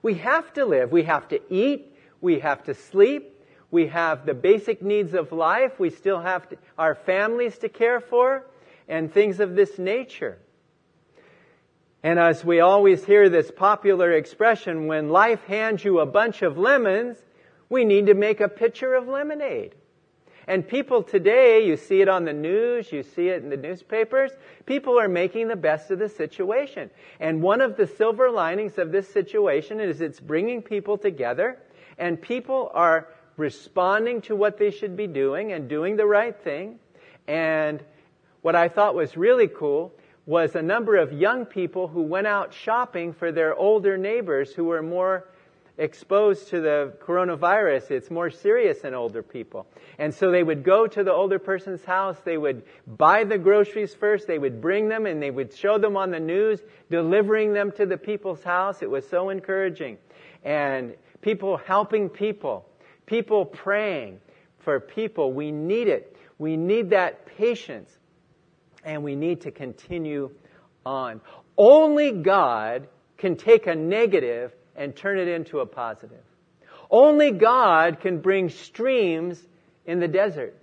We 0.00 0.14
have 0.14 0.52
to 0.52 0.64
live. 0.64 0.92
We 0.92 1.02
have 1.02 1.26
to 1.30 1.40
eat. 1.52 1.88
We 2.22 2.38
have 2.38 2.64
to 2.64 2.74
sleep. 2.74 3.28
We 3.70 3.88
have 3.88 4.24
the 4.24 4.32
basic 4.32 4.80
needs 4.80 5.12
of 5.12 5.32
life. 5.32 5.78
We 5.78 5.90
still 5.90 6.20
have 6.20 6.48
to, 6.48 6.56
our 6.78 6.94
families 6.94 7.58
to 7.58 7.68
care 7.68 8.00
for 8.00 8.46
and 8.88 9.12
things 9.12 9.40
of 9.40 9.54
this 9.54 9.78
nature. 9.78 10.38
And 12.02 12.18
as 12.18 12.44
we 12.44 12.60
always 12.60 13.04
hear 13.04 13.28
this 13.28 13.50
popular 13.50 14.12
expression, 14.12 14.86
when 14.86 15.08
life 15.08 15.42
hands 15.44 15.84
you 15.84 16.00
a 16.00 16.06
bunch 16.06 16.42
of 16.42 16.58
lemons, 16.58 17.16
we 17.68 17.84
need 17.84 18.06
to 18.06 18.14
make 18.14 18.40
a 18.40 18.48
pitcher 18.48 18.94
of 18.94 19.08
lemonade. 19.08 19.74
And 20.46 20.66
people 20.66 21.04
today, 21.04 21.64
you 21.64 21.76
see 21.76 22.00
it 22.00 22.08
on 22.08 22.24
the 22.24 22.32
news, 22.32 22.90
you 22.90 23.04
see 23.04 23.28
it 23.28 23.42
in 23.44 23.50
the 23.50 23.56
newspapers, 23.56 24.32
people 24.66 24.98
are 24.98 25.08
making 25.08 25.46
the 25.46 25.56
best 25.56 25.90
of 25.92 26.00
the 26.00 26.08
situation. 26.08 26.90
And 27.20 27.40
one 27.40 27.60
of 27.60 27.76
the 27.76 27.86
silver 27.86 28.30
linings 28.30 28.76
of 28.78 28.90
this 28.90 29.08
situation 29.08 29.78
is 29.78 30.00
it's 30.00 30.18
bringing 30.18 30.60
people 30.60 30.98
together, 30.98 31.58
and 31.98 32.20
people 32.20 32.70
are 32.74 33.08
responding 33.36 34.20
to 34.22 34.36
what 34.36 34.58
they 34.58 34.70
should 34.70 34.96
be 34.96 35.06
doing 35.06 35.52
and 35.52 35.68
doing 35.68 35.96
the 35.96 36.06
right 36.06 36.36
thing. 36.36 36.78
And 37.26 37.82
what 38.42 38.54
I 38.56 38.68
thought 38.68 38.94
was 38.94 39.16
really 39.16 39.48
cool 39.48 39.92
was 40.26 40.54
a 40.54 40.62
number 40.62 40.96
of 40.96 41.12
young 41.12 41.46
people 41.46 41.88
who 41.88 42.02
went 42.02 42.26
out 42.26 42.54
shopping 42.54 43.12
for 43.12 43.32
their 43.32 43.54
older 43.54 43.96
neighbors 43.96 44.52
who 44.52 44.64
were 44.64 44.82
more 44.82 45.26
exposed 45.78 46.48
to 46.48 46.60
the 46.60 46.92
coronavirus. 47.00 47.90
It's 47.90 48.10
more 48.10 48.30
serious 48.30 48.82
in 48.82 48.94
older 48.94 49.22
people. 49.22 49.66
And 49.98 50.14
so 50.14 50.30
they 50.30 50.42
would 50.42 50.62
go 50.62 50.86
to 50.86 51.02
the 51.02 51.12
older 51.12 51.38
person's 51.38 51.84
house, 51.84 52.18
they 52.24 52.36
would 52.36 52.62
buy 52.86 53.24
the 53.24 53.38
groceries 53.38 53.94
first, 53.94 54.26
they 54.26 54.38
would 54.38 54.60
bring 54.60 54.88
them 54.88 55.06
and 55.06 55.22
they 55.22 55.30
would 55.30 55.54
show 55.54 55.78
them 55.78 55.96
on 55.96 56.10
the 56.10 56.20
news, 56.20 56.60
delivering 56.90 57.54
them 57.54 57.72
to 57.72 57.86
the 57.86 57.96
people's 57.96 58.42
house. 58.42 58.82
It 58.82 58.90
was 58.90 59.08
so 59.08 59.30
encouraging. 59.30 59.98
And 60.44 60.94
people 61.22 61.56
helping 61.56 62.08
people, 62.10 62.66
people 63.06 63.46
praying 63.46 64.20
for 64.58 64.78
people. 64.78 65.32
We 65.32 65.50
need 65.50 65.88
it. 65.88 66.16
We 66.38 66.56
need 66.56 66.90
that 66.90 67.24
patience 67.38 67.90
and 68.84 69.02
we 69.02 69.14
need 69.14 69.42
to 69.42 69.50
continue 69.50 70.30
on. 70.84 71.20
Only 71.56 72.12
God 72.12 72.88
can 73.16 73.36
take 73.36 73.66
a 73.66 73.74
negative 73.74 74.52
and 74.74 74.94
turn 74.94 75.18
it 75.18 75.28
into 75.28 75.60
a 75.60 75.66
positive. 75.66 76.24
Only 76.90 77.30
God 77.30 78.00
can 78.00 78.20
bring 78.20 78.50
streams 78.50 79.40
in 79.86 80.00
the 80.00 80.08
desert. 80.08 80.56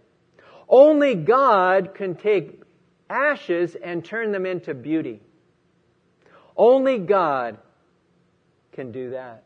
Only 0.67 1.15
God 1.15 1.95
can 1.95 2.15
take 2.15 2.61
ashes 3.09 3.75
and 3.75 4.05
turn 4.05 4.31
them 4.31 4.45
into 4.45 4.73
beauty. 4.73 5.21
Only 6.55 6.99
God 6.99 7.57
can 8.73 8.91
do 8.91 9.11
that. 9.11 9.43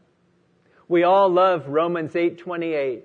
We 0.87 1.03
all 1.03 1.29
love 1.29 1.67
Romans 1.67 2.13
8:28, 2.13 3.03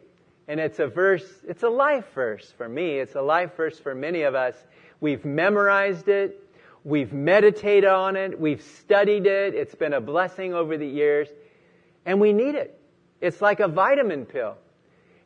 and 0.48 0.58
it's 0.58 0.78
a 0.78 0.86
verse, 0.86 1.26
it's 1.46 1.62
a 1.62 1.68
life 1.68 2.12
verse 2.14 2.52
for 2.56 2.68
me. 2.68 2.98
It's 2.98 3.14
a 3.14 3.22
life 3.22 3.56
verse 3.56 3.78
for 3.78 3.94
many 3.94 4.22
of 4.22 4.34
us. 4.34 4.56
We've 5.00 5.24
memorized 5.24 6.08
it. 6.08 6.44
We've 6.84 7.12
meditated 7.12 7.88
on 7.88 8.16
it. 8.16 8.40
We've 8.40 8.62
studied 8.62 9.26
it. 9.26 9.54
It's 9.54 9.74
been 9.74 9.92
a 9.92 10.00
blessing 10.00 10.54
over 10.54 10.76
the 10.76 10.86
years. 10.86 11.28
And 12.06 12.20
we 12.20 12.32
need 12.32 12.54
it. 12.54 12.80
It's 13.20 13.40
like 13.40 13.60
a 13.60 13.68
vitamin 13.68 14.24
pill. 14.26 14.56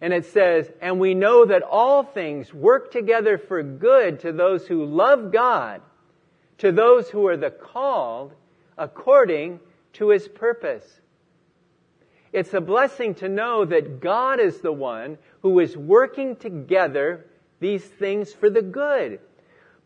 And 0.01 0.13
it 0.13 0.27
says, 0.27 0.71
and 0.81 0.99
we 0.99 1.15
know 1.15 1.45
that 1.45 1.63
all 1.63 2.03
things 2.03 2.53
work 2.53 2.91
together 2.91 3.39
for 3.39 3.63
good 3.63 4.21
to 4.21 4.33
those 4.33 4.67
who 4.67 4.85
love 4.85 5.31
God, 5.31 5.81
to 6.59 6.73
those 6.73 7.09
who 7.09 7.27
are 7.29 7.37
the 7.37 7.51
called 7.51 8.33
according 8.77 9.61
to 9.95 10.09
his 10.09 10.27
purpose. 10.27 11.01
It's 12.33 12.55
a 12.55 12.61
blessing 12.61 13.15
to 13.17 13.29
know 13.29 13.65
that 13.65 14.01
God 14.01 14.41
is 14.41 14.61
the 14.61 14.73
one 14.73 15.19
who 15.43 15.59
is 15.61 15.77
working 15.77 16.37
together 16.37 17.27
these 17.61 17.85
things 17.85 18.33
for 18.33 18.49
the 18.49 18.63
good 18.63 19.21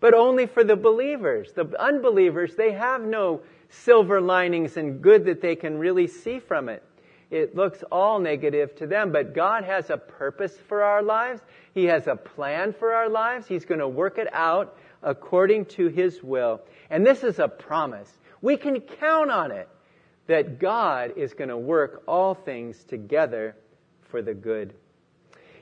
but 0.01 0.15
only 0.15 0.47
for 0.47 0.65
the 0.65 0.77
believers. 0.77 1.53
The 1.53 1.69
unbelievers, 1.81 2.55
they 2.55 2.73
have 2.73 3.03
no 3.03 3.41
silver 3.69 4.21
linings 4.21 4.77
and 4.77 5.03
good 5.03 5.25
that 5.25 5.41
they 5.41 5.57
can 5.57 5.79
really 5.79 6.07
see 6.07 6.39
from 6.39 6.69
it. 6.69 6.83
It 7.31 7.57
looks 7.57 7.83
all 7.91 8.21
negative 8.21 8.77
to 8.77 8.87
them, 8.87 9.11
but 9.11 9.35
God 9.35 9.65
has 9.65 9.91
a 9.91 9.97
purpose 9.97 10.57
for 10.69 10.83
our 10.83 11.03
lives. 11.03 11.41
He 11.75 11.87
has 11.87 12.07
a 12.07 12.15
plan 12.15 12.73
for 12.73 12.93
our 12.93 13.09
lives. 13.09 13.49
He's 13.49 13.65
going 13.65 13.81
to 13.81 13.89
work 13.89 14.19
it 14.19 14.29
out 14.33 14.77
according 15.03 15.65
to 15.67 15.89
His 15.89 16.23
will. 16.23 16.61
And 16.89 17.05
this 17.05 17.25
is 17.25 17.39
a 17.39 17.49
promise. 17.49 18.11
We 18.41 18.57
can 18.57 18.81
count 18.81 19.31
on 19.31 19.51
it 19.51 19.69
that 20.27 20.59
God 20.59 21.13
is 21.17 21.35
going 21.35 21.51
to 21.51 21.59
work 21.59 22.03
all 22.07 22.35
things 22.35 22.83
together 22.85 23.57
for 24.11 24.23
the 24.23 24.35
good. 24.35 24.75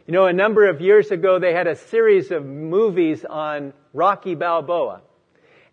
You 0.07 0.13
know, 0.13 0.27
a 0.27 0.33
number 0.33 0.69
of 0.69 0.81
years 0.81 1.11
ago, 1.11 1.39
they 1.39 1.53
had 1.53 1.67
a 1.67 1.77
series 1.77 2.31
of 2.31 2.45
movies 2.45 3.25
on 3.25 3.73
Rocky 3.93 4.35
Balboa 4.35 5.01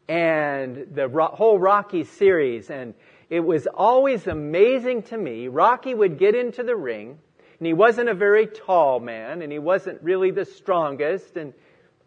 and 0.08 0.88
the 0.94 1.10
whole 1.34 1.60
Rocky 1.60 2.04
series. 2.04 2.70
And 2.70 2.94
it 3.30 3.40
was 3.40 3.68
always 3.68 4.28
amazing 4.28 5.04
to 5.04 5.18
me. 5.18 5.48
Rocky 5.48 5.94
would 5.94 6.18
get 6.18 6.36
into 6.36 6.64
the 6.64 6.76
ring, 6.76 7.18
and 7.60 7.68
he 7.68 7.74
wasn't 7.74 8.10
a 8.10 8.14
very 8.14 8.46
tall 8.46 9.00
man, 9.00 9.42
and 9.42 9.52
he 9.52 9.60
wasn't 9.60 10.02
really 10.02 10.32
the 10.32 10.46
strongest, 10.46 11.38
and 11.38 11.54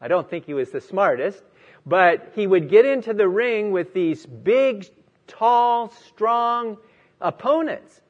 I 0.01 0.09
don't 0.09 0.29
think 0.29 0.45
he 0.45 0.53
was 0.53 0.71
the 0.71 0.83
smartest, 0.83 1.43
but 1.87 2.33
he 2.35 2.47
would 2.47 2.69
get 2.69 2.85
into 2.85 3.15
the 3.15 3.29
ring 3.29 3.71
with 3.71 3.95
these 3.95 4.27
big, 4.27 4.87
tall, 5.27 5.91
strong 6.09 6.79
opponents. 7.21 8.01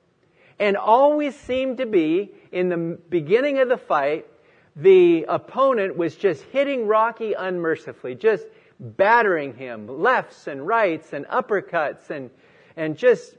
And 0.58 0.76
always 0.76 1.34
seemed 1.34 1.78
to 1.78 1.86
be 1.86 2.30
in 2.52 2.68
the 2.68 2.98
beginning 3.10 3.58
of 3.58 3.68
the 3.68 3.76
fight, 3.76 4.26
the 4.76 5.24
opponent 5.28 5.96
was 5.96 6.16
just 6.16 6.42
hitting 6.44 6.86
Rocky 6.86 7.32
unmercifully, 7.32 8.14
just 8.14 8.44
battering 8.78 9.54
him, 9.54 9.86
lefts 9.86 10.46
and 10.46 10.66
rights 10.66 11.12
and 11.12 11.26
uppercuts 11.26 12.10
and, 12.10 12.30
and 12.76 12.96
just 12.96 13.36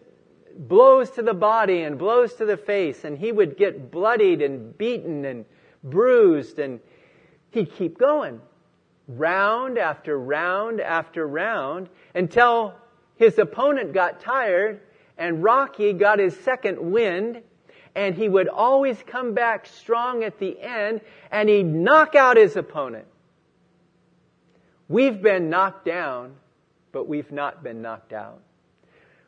blows 0.58 1.12
to 1.12 1.22
the 1.22 1.34
body 1.34 1.82
and 1.82 1.98
blows 1.98 2.34
to 2.36 2.46
the 2.46 2.58
face. 2.58 3.04
And 3.04 3.18
he 3.18 3.32
would 3.32 3.58
get 3.58 3.92
bloodied 3.92 4.42
and 4.42 4.78
beaten 4.78 5.26
and 5.26 5.46
bruised 5.84 6.60
and 6.60 6.80
he'd 7.52 7.74
keep 7.74 7.98
going. 7.98 8.42
Round 9.08 9.78
after 9.78 10.18
round 10.18 10.82
after 10.82 11.28
round 11.28 11.90
until 12.14 12.74
his 13.18 13.38
opponent 13.40 13.94
got 13.94 14.20
tired 14.20 14.82
and 15.18 15.44
Rocky 15.44 15.94
got 15.94 16.20
his 16.20 16.38
second 16.40 16.80
wind 16.80 17.42
and 17.96 18.16
he 18.16 18.28
would 18.28 18.50
always 18.50 18.98
come 19.08 19.34
back 19.34 19.66
strong 19.66 20.24
at 20.24 20.38
the 20.40 20.60
end 20.60 21.02
and 21.32 21.48
he'd 21.48 21.66
knock 21.66 22.16
out 22.16 22.38
his 22.38 22.56
opponent. 22.56 23.06
We've 24.88 25.22
been 25.22 25.50
knocked 25.50 25.86
down, 25.86 26.36
but 26.92 27.08
we've 27.08 27.32
not 27.32 27.64
been 27.64 27.82
knocked 27.82 28.14
out. 28.14 28.42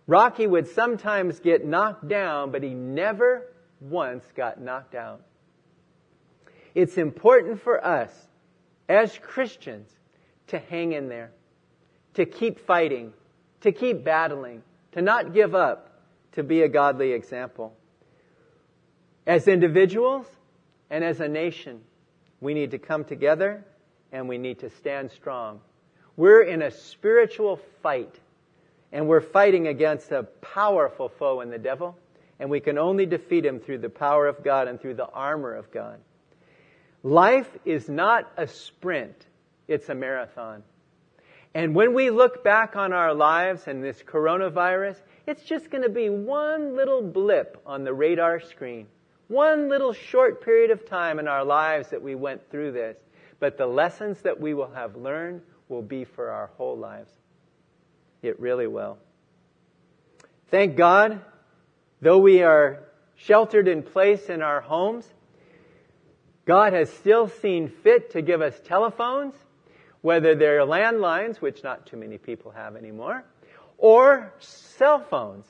Rocky 0.06 0.48
would 0.48 0.68
sometimes 0.68 1.40
get 1.40 1.66
knocked 1.66 2.08
down, 2.08 2.52
but 2.52 2.64
he 2.64 2.74
never 2.74 3.54
once 3.80 4.24
got 4.36 4.62
knocked 4.62 4.96
out. 4.96 5.22
It's 6.76 6.98
important 6.98 7.62
for 7.62 7.84
us 7.84 8.12
as 8.88 9.18
Christians 9.18 9.90
to 10.48 10.60
hang 10.60 10.94
in 10.94 11.10
there, 11.10 11.32
to 12.14 12.26
keep 12.26 12.60
fighting, 12.60 13.14
to 13.62 13.72
keep 13.72 14.04
battling, 14.04 14.64
to 14.94 15.02
not 15.02 15.34
give 15.34 15.56
up, 15.56 15.92
to 16.34 16.44
be 16.44 16.62
a 16.62 16.70
godly 16.70 17.14
example. 17.14 17.74
As 19.26 19.48
individuals 19.48 20.28
and 20.90 21.04
as 21.04 21.20
a 21.20 21.28
nation, 21.28 21.82
we 22.40 22.54
need 22.54 22.72
to 22.72 22.78
come 22.78 23.04
together 23.04 23.66
and 24.12 24.30
we 24.30 24.38
need 24.38 24.60
to 24.60 24.70
stand 24.70 25.12
strong. 25.12 25.60
We're 26.16 26.44
in 26.44 26.62
a 26.62 26.72
spiritual 26.72 27.60
fight 27.82 28.20
and 28.92 29.08
we're 29.08 29.22
fighting 29.22 29.68
against 29.68 30.12
a 30.12 30.24
powerful 30.24 31.10
foe 31.10 31.42
in 31.42 31.50
the 31.50 31.58
devil 31.58 31.98
and 32.40 32.50
we 32.50 32.60
can 32.60 32.78
only 32.78 33.06
defeat 33.06 33.46
him 33.46 33.60
through 33.60 33.80
the 33.80 33.90
power 33.90 34.28
of 34.28 34.44
God 34.44 34.68
and 34.68 34.80
through 34.80 34.96
the 34.96 35.08
armor 35.08 35.54
of 35.56 35.72
God. 35.72 36.00
Life 37.04 37.50
is 37.66 37.90
not 37.90 38.32
a 38.38 38.48
sprint, 38.48 39.26
it's 39.68 39.90
a 39.90 39.96
marathon. 39.96 40.64
And 41.58 41.74
when 41.74 41.96
we 41.96 42.12
look 42.12 42.44
back 42.44 42.76
on 42.76 42.94
our 42.94 43.16
lives 43.16 43.64
and 43.66 43.84
this 43.84 44.04
coronavirus, 44.04 44.96
it's 45.26 45.42
just 45.42 45.72
going 45.72 45.82
to 45.82 45.90
be 45.90 46.08
one 46.08 46.76
little 46.76 47.02
blip 47.02 47.60
on 47.66 47.84
the 47.84 47.96
radar 47.96 48.40
screen. 48.40 48.86
One 49.28 49.68
little 49.68 49.92
short 49.92 50.46
period 50.46 50.70
of 50.70 50.88
time 50.88 51.18
in 51.18 51.28
our 51.28 51.44
lives 51.44 51.90
that 51.90 52.04
we 52.04 52.14
went 52.14 52.52
through 52.52 52.74
this, 52.74 52.96
but 53.40 53.58
the 53.58 53.66
lessons 53.66 54.22
that 54.22 54.40
we 54.40 54.54
will 54.54 54.70
have 54.70 54.96
learned 54.98 55.42
will 55.68 55.82
be 55.82 56.04
for 56.04 56.30
our 56.30 56.52
whole 56.58 56.78
lives. 56.78 57.10
It 58.22 58.40
really 58.40 58.68
will. 58.68 59.00
Thank 60.52 60.76
God, 60.76 61.22
though 62.02 62.20
we 62.20 62.44
are 62.44 62.84
sheltered 63.16 63.68
in 63.68 63.82
place 63.82 64.30
in 64.30 64.44
our 64.44 64.62
homes, 64.62 65.12
God 66.46 66.74
has 66.74 66.94
still 66.94 67.30
seen 67.30 67.68
fit 67.68 68.12
to 68.12 68.22
give 68.22 68.44
us 68.44 68.54
telephones. 68.64 69.34
Whether 70.02 70.36
they're 70.36 70.62
landlines, 70.62 71.38
which 71.38 71.64
not 71.64 71.86
too 71.86 71.98
many 71.98 72.18
people 72.18 72.52
have 72.52 72.76
anymore, 72.76 73.24
or 73.78 74.34
cell 74.40 75.00
phones. 75.00 75.46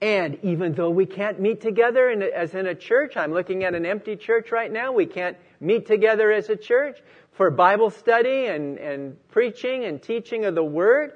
And 0.00 0.38
even 0.42 0.74
though 0.74 0.90
we 0.90 1.06
can't 1.06 1.40
meet 1.40 1.60
together 1.60 2.10
in, 2.10 2.22
as 2.22 2.54
in 2.54 2.66
a 2.66 2.74
church, 2.74 3.16
I'm 3.16 3.32
looking 3.32 3.64
at 3.64 3.74
an 3.74 3.86
empty 3.86 4.16
church 4.16 4.52
right 4.52 4.70
now, 4.70 4.92
we 4.92 5.06
can't 5.06 5.36
meet 5.60 5.86
together 5.86 6.30
as 6.30 6.50
a 6.50 6.56
church 6.56 7.00
for 7.34 7.50
Bible 7.50 7.90
study 7.90 8.46
and, 8.46 8.78
and 8.78 9.16
preaching 9.30 9.84
and 9.84 10.00
teaching 10.00 10.44
of 10.44 10.54
the 10.54 10.64
Word, 10.64 11.12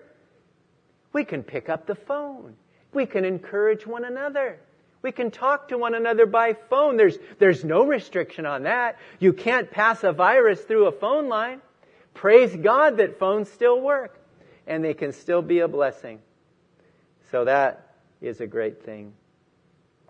we 1.13 1.25
can 1.25 1.43
pick 1.43 1.69
up 1.69 1.87
the 1.87 1.95
phone. 1.95 2.55
We 2.93 3.07
can 3.07 3.25
encourage 3.25 3.87
one 3.87 4.05
another. 4.05 4.59
We 5.01 5.13
can 5.13 5.31
talk 5.31 5.69
to 5.69 5.79
one 5.79 5.95
another 5.95 6.27
by 6.27 6.55
phone. 6.55 6.97
There's, 6.97 7.17
there's 7.39 7.65
no 7.65 7.85
restriction 7.87 8.47
on 8.47 8.65
that. 8.65 8.99
You 9.21 9.33
can't 9.33 9.71
pass 9.71 10.03
a 10.03 10.13
virus 10.13 10.61
through 10.61 10.87
a 10.87 10.93
phone 10.93 11.29
line. 11.29 11.61
Praise 12.15 12.55
God 12.55 12.97
that 12.99 13.19
phones 13.19 13.51
still 13.51 13.81
work 13.81 14.19
and 14.67 14.85
they 14.85 14.95
can 14.95 15.13
still 15.13 15.43
be 15.43 15.61
a 15.61 15.69
blessing. 15.69 16.21
So 17.31 17.45
that 17.45 17.95
is 18.21 18.41
a 18.41 18.47
great 18.47 18.85
thing. 18.85 19.13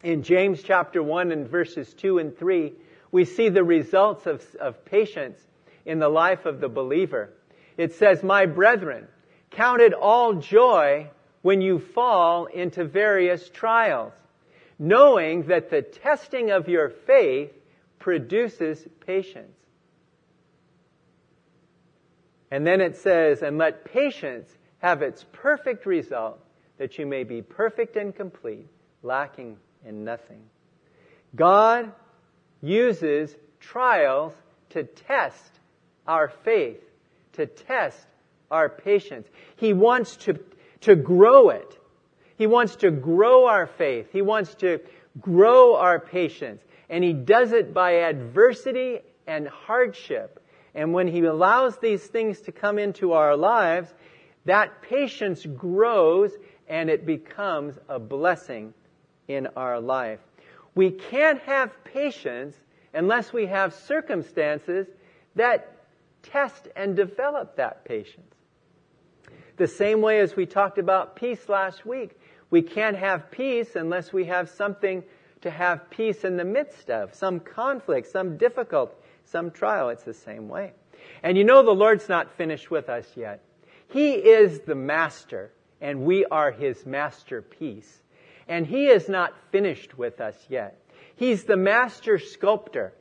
In 0.02 0.22
James 0.22 0.62
chapter 0.62 1.02
1 1.02 1.32
and 1.32 1.48
verses 1.48 1.92
2 1.94 2.18
and 2.18 2.36
3, 2.36 2.72
we 3.10 3.24
see 3.24 3.48
the 3.48 3.64
results 3.64 4.26
of, 4.26 4.44
of 4.60 4.84
patience 4.84 5.38
in 5.84 5.98
the 5.98 6.08
life 6.08 6.46
of 6.46 6.60
the 6.60 6.68
believer. 6.68 7.30
It 7.76 7.94
says, 7.94 8.22
My 8.22 8.46
brethren, 8.46 9.08
count 9.50 9.80
it 9.80 9.94
all 9.94 10.34
joy 10.34 11.10
when 11.42 11.60
you 11.60 11.78
fall 11.78 12.46
into 12.46 12.84
various 12.84 13.48
trials, 13.48 14.12
knowing 14.78 15.44
that 15.44 15.70
the 15.70 15.82
testing 15.82 16.50
of 16.50 16.68
your 16.68 16.90
faith 16.90 17.52
produces 17.98 18.86
patience. 19.06 19.57
And 22.50 22.66
then 22.66 22.80
it 22.80 22.96
says, 22.96 23.42
and 23.42 23.58
let 23.58 23.84
patience 23.84 24.48
have 24.78 25.02
its 25.02 25.24
perfect 25.32 25.86
result, 25.86 26.40
that 26.78 26.98
you 26.98 27.06
may 27.06 27.24
be 27.24 27.42
perfect 27.42 27.96
and 27.96 28.14
complete, 28.14 28.66
lacking 29.02 29.56
in 29.84 30.04
nothing. 30.04 30.42
God 31.34 31.92
uses 32.62 33.34
trials 33.60 34.32
to 34.70 34.84
test 34.84 35.60
our 36.06 36.28
faith, 36.44 36.80
to 37.34 37.46
test 37.46 38.06
our 38.50 38.68
patience. 38.68 39.28
He 39.56 39.72
wants 39.72 40.16
to, 40.18 40.38
to 40.82 40.96
grow 40.96 41.50
it. 41.50 41.78
He 42.36 42.46
wants 42.46 42.76
to 42.76 42.90
grow 42.90 43.46
our 43.46 43.66
faith. 43.66 44.08
He 44.12 44.22
wants 44.22 44.54
to 44.56 44.80
grow 45.20 45.76
our 45.76 45.98
patience. 45.98 46.62
And 46.88 47.04
He 47.04 47.12
does 47.12 47.52
it 47.52 47.74
by 47.74 48.02
adversity 48.02 49.00
and 49.26 49.48
hardship. 49.48 50.37
And 50.74 50.92
when 50.92 51.08
He 51.08 51.24
allows 51.24 51.78
these 51.78 52.02
things 52.06 52.40
to 52.42 52.52
come 52.52 52.78
into 52.78 53.12
our 53.12 53.36
lives, 53.36 53.92
that 54.44 54.82
patience 54.82 55.44
grows 55.44 56.32
and 56.68 56.90
it 56.90 57.06
becomes 57.06 57.78
a 57.88 57.98
blessing 57.98 58.74
in 59.26 59.48
our 59.56 59.80
life. 59.80 60.20
We 60.74 60.90
can't 60.90 61.40
have 61.42 61.72
patience 61.84 62.56
unless 62.94 63.32
we 63.32 63.46
have 63.46 63.74
circumstances 63.74 64.86
that 65.34 65.76
test 66.22 66.68
and 66.76 66.96
develop 66.96 67.56
that 67.56 67.84
patience. 67.84 68.34
The 69.56 69.66
same 69.66 70.00
way 70.00 70.20
as 70.20 70.36
we 70.36 70.46
talked 70.46 70.78
about 70.78 71.16
peace 71.16 71.48
last 71.48 71.84
week. 71.84 72.18
We 72.50 72.62
can't 72.62 72.96
have 72.96 73.30
peace 73.30 73.76
unless 73.76 74.12
we 74.12 74.24
have 74.26 74.48
something 74.48 75.02
to 75.42 75.50
have 75.50 75.90
peace 75.90 76.24
in 76.24 76.36
the 76.36 76.44
midst 76.44 76.90
of, 76.90 77.14
some 77.14 77.40
conflict, 77.40 78.08
some 78.08 78.36
difficult, 78.36 78.94
some 79.30 79.50
trial. 79.50 79.90
It's 79.90 80.04
the 80.04 80.14
same 80.14 80.48
way. 80.48 80.72
And 81.22 81.36
you 81.36 81.44
know 81.44 81.62
the 81.62 81.70
Lord's 81.70 82.08
not 82.08 82.36
finished 82.36 82.70
with 82.70 82.88
us 82.88 83.06
yet. 83.16 83.42
He 83.88 84.12
is 84.12 84.60
the 84.60 84.74
master, 84.74 85.52
and 85.80 86.02
we 86.02 86.24
are 86.26 86.50
his 86.50 86.84
masterpiece. 86.84 88.00
And 88.46 88.66
he 88.66 88.86
is 88.86 89.08
not 89.08 89.34
finished 89.50 89.96
with 89.96 90.20
us 90.20 90.36
yet. 90.48 90.80
He's 91.16 91.44
the 91.44 91.56
master 91.56 92.18
sculptor, 92.18 92.92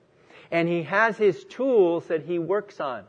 and 0.51 0.67
he 0.67 0.83
has 0.83 1.17
his 1.17 1.43
tools 1.45 2.07
that 2.07 2.23
he 2.23 2.39
works 2.39 2.79
on. 2.79 3.03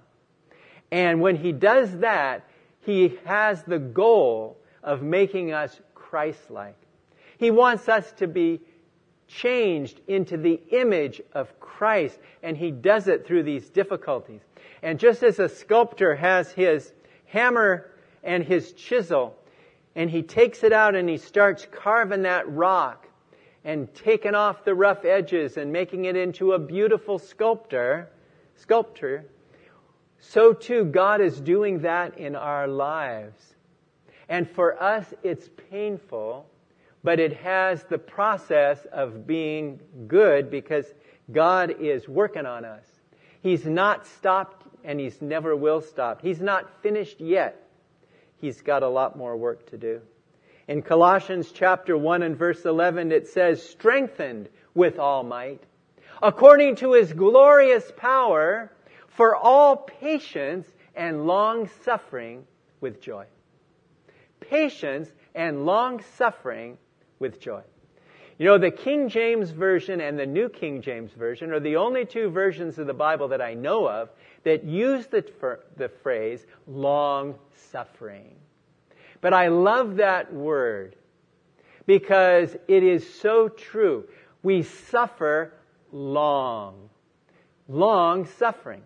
And 0.90 1.20
when 1.20 1.36
he 1.36 1.52
does 1.52 1.98
that, 1.98 2.44
he 2.80 3.18
has 3.24 3.62
the 3.64 3.78
goal 3.78 4.58
of 4.82 5.02
making 5.02 5.52
us 5.52 5.78
Christ-like. 5.94 6.76
He 7.38 7.50
wants 7.50 7.88
us 7.88 8.10
to 8.12 8.26
be 8.26 8.60
changed 9.28 10.00
into 10.08 10.36
the 10.36 10.60
image 10.70 11.22
of 11.32 11.60
Christ, 11.60 12.18
and 12.42 12.56
he 12.56 12.70
does 12.70 13.06
it 13.06 13.26
through 13.26 13.44
these 13.44 13.68
difficulties. 13.68 14.40
And 14.82 14.98
just 14.98 15.22
as 15.22 15.38
a 15.38 15.48
sculptor 15.48 16.16
has 16.16 16.50
his 16.50 16.92
hammer 17.26 17.90
and 18.24 18.42
his 18.42 18.72
chisel, 18.72 19.36
and 19.94 20.10
he 20.10 20.22
takes 20.22 20.64
it 20.64 20.72
out 20.72 20.94
and 20.94 21.08
he 21.08 21.18
starts 21.18 21.66
carving 21.70 22.22
that 22.22 22.50
rock 22.50 23.06
and 23.64 23.92
taking 23.94 24.34
off 24.34 24.64
the 24.64 24.74
rough 24.74 25.04
edges 25.04 25.56
and 25.56 25.72
making 25.72 26.06
it 26.06 26.16
into 26.16 26.52
a 26.52 26.58
beautiful 26.58 27.18
sculptor, 27.18 28.08
sculpture, 28.56 29.24
so 30.20 30.52
too 30.52 30.84
God 30.84 31.20
is 31.20 31.40
doing 31.40 31.80
that 31.80 32.18
in 32.18 32.34
our 32.34 32.66
lives. 32.66 33.54
And 34.28 34.48
for 34.48 34.80
us, 34.82 35.12
it's 35.22 35.48
painful, 35.70 36.46
but 37.02 37.20
it 37.20 37.32
has 37.38 37.82
the 37.84 37.98
process 37.98 38.84
of 38.92 39.26
being 39.26 39.80
good 40.06 40.50
because 40.50 40.86
God 41.30 41.76
is 41.80 42.08
working 42.08 42.46
on 42.46 42.64
us. 42.64 42.84
He's 43.40 43.64
not 43.64 44.06
stopped 44.06 44.66
and 44.84 44.98
He's 44.98 45.20
never 45.20 45.54
will 45.54 45.80
stop. 45.80 46.22
He's 46.22 46.40
not 46.40 46.82
finished 46.82 47.20
yet. 47.20 47.68
He's 48.40 48.62
got 48.62 48.82
a 48.82 48.88
lot 48.88 49.16
more 49.16 49.36
work 49.36 49.70
to 49.70 49.78
do. 49.78 50.00
In 50.66 50.82
Colossians 50.82 51.50
chapter 51.52 51.96
1 51.96 52.22
and 52.22 52.36
verse 52.36 52.64
11, 52.64 53.10
it 53.10 53.28
says, 53.28 53.62
strengthened 53.62 54.48
with 54.74 54.98
all 54.98 55.22
might, 55.22 55.62
according 56.22 56.76
to 56.76 56.92
His 56.92 57.12
glorious 57.12 57.90
power, 57.96 58.70
for 59.08 59.34
all 59.34 59.76
patience 59.76 60.68
and 60.94 61.26
long 61.26 61.68
suffering 61.84 62.44
with 62.80 63.00
joy. 63.00 63.24
Patience 64.40 65.10
and 65.34 65.64
long 65.64 66.02
suffering 66.16 66.76
with 67.18 67.40
joy. 67.40 67.62
You 68.38 68.46
know, 68.46 68.58
the 68.58 68.70
King 68.70 69.08
James 69.08 69.50
Version 69.50 70.00
and 70.00 70.16
the 70.16 70.26
New 70.26 70.48
King 70.48 70.80
James 70.80 71.10
Version 71.12 71.50
are 71.52 71.58
the 71.58 71.76
only 71.76 72.04
two 72.04 72.30
versions 72.30 72.78
of 72.78 72.86
the 72.86 72.94
Bible 72.94 73.28
that 73.28 73.42
I 73.42 73.54
know 73.54 73.88
of 73.88 74.10
that 74.44 74.62
use 74.62 75.06
the, 75.06 75.24
the 75.76 75.88
phrase 75.88 76.46
long 76.68 77.34
suffering. 77.72 78.36
But 79.20 79.32
I 79.32 79.48
love 79.48 79.96
that 79.96 80.32
word 80.32 80.94
because 81.86 82.54
it 82.68 82.84
is 82.84 83.12
so 83.20 83.48
true. 83.48 84.04
We 84.44 84.62
suffer 84.62 85.52
long. 85.90 86.90
Long 87.68 88.26
suffering. 88.26 88.82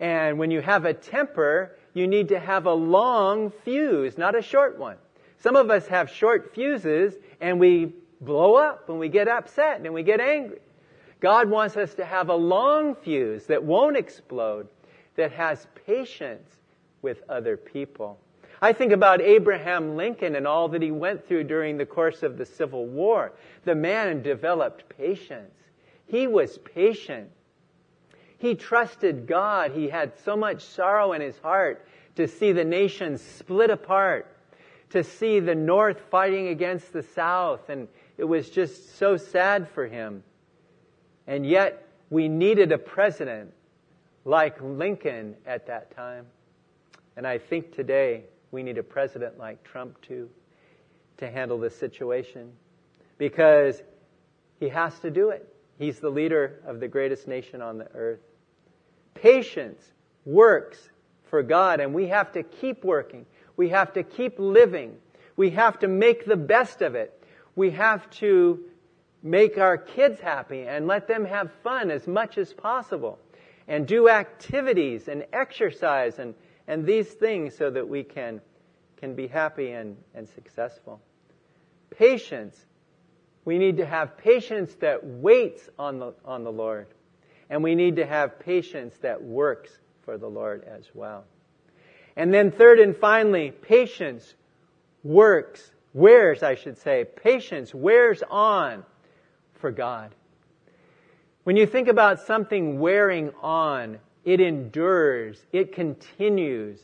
And 0.00 0.38
when 0.38 0.50
you 0.50 0.60
have 0.60 0.84
a 0.84 0.94
temper, 0.94 1.76
you 1.92 2.08
need 2.08 2.28
to 2.30 2.40
have 2.40 2.66
a 2.66 2.72
long 2.72 3.52
fuse, 3.64 4.18
not 4.18 4.34
a 4.34 4.42
short 4.42 4.78
one. 4.78 4.96
Some 5.44 5.56
of 5.56 5.68
us 5.68 5.86
have 5.88 6.08
short 6.08 6.54
fuses 6.54 7.16
and 7.38 7.60
we 7.60 7.92
blow 8.22 8.54
up 8.54 8.88
and 8.88 8.98
we 8.98 9.10
get 9.10 9.28
upset 9.28 9.82
and 9.82 9.92
we 9.92 10.02
get 10.02 10.18
angry. 10.18 10.60
God 11.20 11.50
wants 11.50 11.76
us 11.76 11.92
to 11.96 12.04
have 12.06 12.30
a 12.30 12.34
long 12.34 12.94
fuse 12.94 13.44
that 13.48 13.62
won't 13.62 13.98
explode, 13.98 14.68
that 15.16 15.32
has 15.32 15.66
patience 15.84 16.50
with 17.02 17.22
other 17.28 17.58
people. 17.58 18.18
I 18.62 18.72
think 18.72 18.92
about 18.92 19.20
Abraham 19.20 19.96
Lincoln 19.96 20.34
and 20.34 20.46
all 20.46 20.68
that 20.68 20.80
he 20.80 20.90
went 20.90 21.28
through 21.28 21.44
during 21.44 21.76
the 21.76 21.84
course 21.84 22.22
of 22.22 22.38
the 22.38 22.46
Civil 22.46 22.86
War. 22.86 23.30
The 23.64 23.74
man 23.74 24.22
developed 24.22 24.88
patience. 24.96 25.52
He 26.06 26.26
was 26.26 26.56
patient. 26.56 27.28
He 28.38 28.54
trusted 28.54 29.26
God. 29.26 29.72
He 29.72 29.90
had 29.90 30.18
so 30.24 30.38
much 30.38 30.62
sorrow 30.62 31.12
in 31.12 31.20
his 31.20 31.36
heart 31.36 31.86
to 32.16 32.26
see 32.28 32.52
the 32.52 32.64
nation 32.64 33.18
split 33.18 33.68
apart, 33.68 34.33
to 34.94 35.02
see 35.02 35.40
the 35.40 35.56
North 35.56 36.00
fighting 36.08 36.46
against 36.46 36.92
the 36.92 37.02
South, 37.02 37.68
and 37.68 37.88
it 38.16 38.22
was 38.22 38.48
just 38.48 38.96
so 38.96 39.16
sad 39.16 39.68
for 39.70 39.88
him. 39.88 40.22
And 41.26 41.44
yet, 41.44 41.88
we 42.10 42.28
needed 42.28 42.70
a 42.70 42.78
president 42.78 43.52
like 44.24 44.60
Lincoln 44.62 45.34
at 45.46 45.66
that 45.66 45.96
time. 45.96 46.26
And 47.16 47.26
I 47.26 47.38
think 47.38 47.74
today 47.74 48.22
we 48.52 48.62
need 48.62 48.78
a 48.78 48.84
president 48.84 49.36
like 49.36 49.64
Trump 49.64 50.00
too 50.00 50.30
to 51.16 51.28
handle 51.28 51.58
this 51.58 51.76
situation 51.76 52.52
because 53.18 53.82
he 54.60 54.68
has 54.68 54.96
to 55.00 55.10
do 55.10 55.30
it. 55.30 55.52
He's 55.76 55.98
the 55.98 56.10
leader 56.10 56.60
of 56.68 56.78
the 56.78 56.86
greatest 56.86 57.26
nation 57.26 57.60
on 57.60 57.78
the 57.78 57.88
earth. 57.94 58.20
Patience 59.14 59.82
works 60.24 60.78
for 61.30 61.42
God, 61.42 61.80
and 61.80 61.92
we 61.92 62.06
have 62.06 62.30
to 62.34 62.44
keep 62.44 62.84
working. 62.84 63.26
We 63.56 63.70
have 63.70 63.92
to 63.94 64.02
keep 64.02 64.38
living. 64.38 64.96
We 65.36 65.50
have 65.50 65.78
to 65.80 65.88
make 65.88 66.24
the 66.24 66.36
best 66.36 66.82
of 66.82 66.94
it. 66.94 67.18
We 67.56 67.70
have 67.70 68.08
to 68.10 68.64
make 69.22 69.58
our 69.58 69.78
kids 69.78 70.20
happy 70.20 70.62
and 70.62 70.86
let 70.86 71.08
them 71.08 71.24
have 71.24 71.50
fun 71.62 71.90
as 71.90 72.06
much 72.06 72.36
as 72.36 72.52
possible 72.52 73.18
and 73.66 73.86
do 73.86 74.08
activities 74.08 75.08
and 75.08 75.24
exercise 75.32 76.18
and, 76.18 76.34
and 76.68 76.84
these 76.84 77.08
things 77.08 77.56
so 77.56 77.70
that 77.70 77.88
we 77.88 78.02
can, 78.02 78.40
can 78.96 79.14
be 79.14 79.26
happy 79.26 79.70
and, 79.70 79.96
and 80.14 80.28
successful. 80.28 81.00
Patience. 81.90 82.56
We 83.44 83.58
need 83.58 83.78
to 83.78 83.86
have 83.86 84.18
patience 84.18 84.74
that 84.76 85.04
waits 85.04 85.68
on 85.78 85.98
the, 85.98 86.14
on 86.24 86.44
the 86.44 86.52
Lord. 86.52 86.86
And 87.48 87.62
we 87.62 87.74
need 87.74 87.96
to 87.96 88.06
have 88.06 88.38
patience 88.38 88.94
that 89.02 89.22
works 89.22 89.70
for 90.02 90.18
the 90.18 90.28
Lord 90.28 90.64
as 90.64 90.84
well. 90.94 91.24
And 92.16 92.32
then 92.32 92.50
third 92.50 92.78
and 92.78 92.96
finally, 92.96 93.50
patience 93.50 94.34
works, 95.02 95.72
wears, 95.92 96.42
I 96.42 96.54
should 96.54 96.78
say, 96.78 97.04
patience 97.04 97.74
wears 97.74 98.22
on 98.30 98.84
for 99.54 99.70
God. 99.70 100.14
When 101.44 101.56
you 101.56 101.66
think 101.66 101.88
about 101.88 102.20
something 102.20 102.78
wearing 102.80 103.32
on, 103.42 103.98
it 104.24 104.40
endures, 104.40 105.44
it 105.52 105.72
continues. 105.72 106.80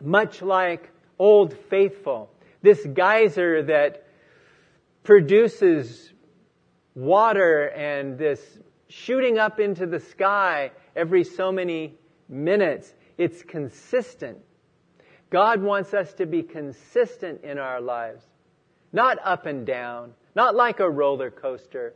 Much 0.00 0.42
like 0.42 0.90
Old 1.18 1.56
Faithful, 1.68 2.30
this 2.62 2.86
geyser 2.86 3.62
that 3.64 4.04
produces 5.02 6.12
water 6.94 7.68
and 7.70 8.18
this 8.18 8.40
shooting 8.88 9.38
up 9.38 9.58
into 9.58 9.86
the 9.86 10.00
sky 10.00 10.70
every 10.94 11.24
so 11.24 11.50
many 11.50 11.94
minutes. 12.28 12.94
It's 13.18 13.42
consistent. 13.42 14.38
God 15.30 15.60
wants 15.60 15.92
us 15.92 16.14
to 16.14 16.26
be 16.26 16.42
consistent 16.42 17.44
in 17.44 17.58
our 17.58 17.80
lives. 17.80 18.24
Not 18.92 19.18
up 19.22 19.44
and 19.44 19.66
down. 19.66 20.14
Not 20.34 20.54
like 20.54 20.80
a 20.80 20.88
roller 20.88 21.30
coaster. 21.30 21.94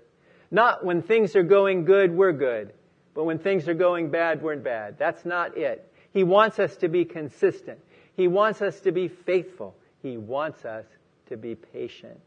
Not 0.51 0.85
when 0.85 1.01
things 1.01 1.35
are 1.37 1.43
going 1.43 1.85
good, 1.85 2.15
we're 2.15 2.33
good. 2.33 2.75
But 3.15 3.25
when 3.25 3.39
things 3.39 3.69
are 3.69 3.75
going 3.75 4.11
bad, 4.11 4.43
we're 4.43 4.57
bad. 4.57 4.99
That's 4.99 5.25
not 5.25 5.57
it. 5.57 5.91
He 6.13 6.25
wants 6.25 6.59
us 6.59 6.77
to 6.79 6.89
be 6.89 7.05
consistent. 7.05 7.79
He 8.17 8.29
wants 8.29 8.61
us 8.61 8.81
to 8.81 8.93
be 8.93 9.09
faithful. 9.09 9.75
He 10.03 10.17
wants 10.17 10.65
us 10.65 10.85
to 11.27 11.37
be 11.37 11.55
patient. 11.55 12.21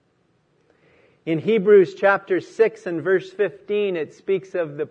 In 1.26 1.40
Hebrews 1.40 1.96
chapter 1.96 2.40
6 2.40 2.86
and 2.86 3.02
verse 3.02 3.32
15, 3.32 3.96
it 3.96 4.14
speaks 4.14 4.56
of 4.56 4.78
the, 4.78 4.90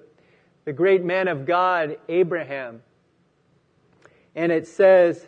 the 0.64 0.72
great 0.72 1.04
man 1.04 1.28
of 1.28 1.46
God, 1.46 1.96
Abraham. 2.08 2.82
And 4.34 4.50
it 4.50 4.66
says, 4.66 5.24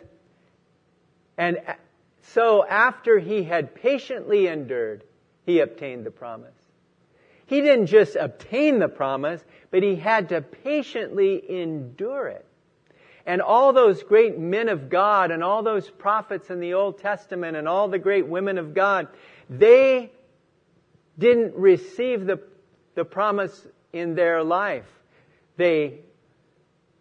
and 1.37 1.59
so 2.21 2.65
after 2.65 3.19
he 3.19 3.43
had 3.43 3.75
patiently 3.75 4.47
endured, 4.47 5.03
he 5.45 5.59
obtained 5.59 6.05
the 6.05 6.11
promise. 6.11 6.53
He 7.45 7.61
didn't 7.61 7.87
just 7.87 8.17
obtain 8.17 8.79
the 8.79 8.89
promise, 8.89 9.41
but 9.71 9.81
he 9.81 9.95
had 9.95 10.29
to 10.29 10.41
patiently 10.41 11.59
endure 11.61 12.27
it. 12.27 12.45
And 13.25 13.41
all 13.41 13.73
those 13.73 14.03
great 14.03 14.37
men 14.37 14.69
of 14.69 14.89
God 14.89 15.31
and 15.31 15.43
all 15.43 15.63
those 15.63 15.89
prophets 15.89 16.49
in 16.49 16.59
the 16.59 16.73
Old 16.73 16.99
Testament 16.99 17.55
and 17.57 17.67
all 17.67 17.87
the 17.87 17.99
great 17.99 18.27
women 18.27 18.57
of 18.57 18.73
God, 18.73 19.07
they 19.49 20.11
didn't 21.17 21.55
receive 21.55 22.25
the, 22.25 22.41
the 22.95 23.05
promise 23.05 23.67
in 23.93 24.15
their 24.15 24.43
life. 24.43 24.85
They, 25.55 25.99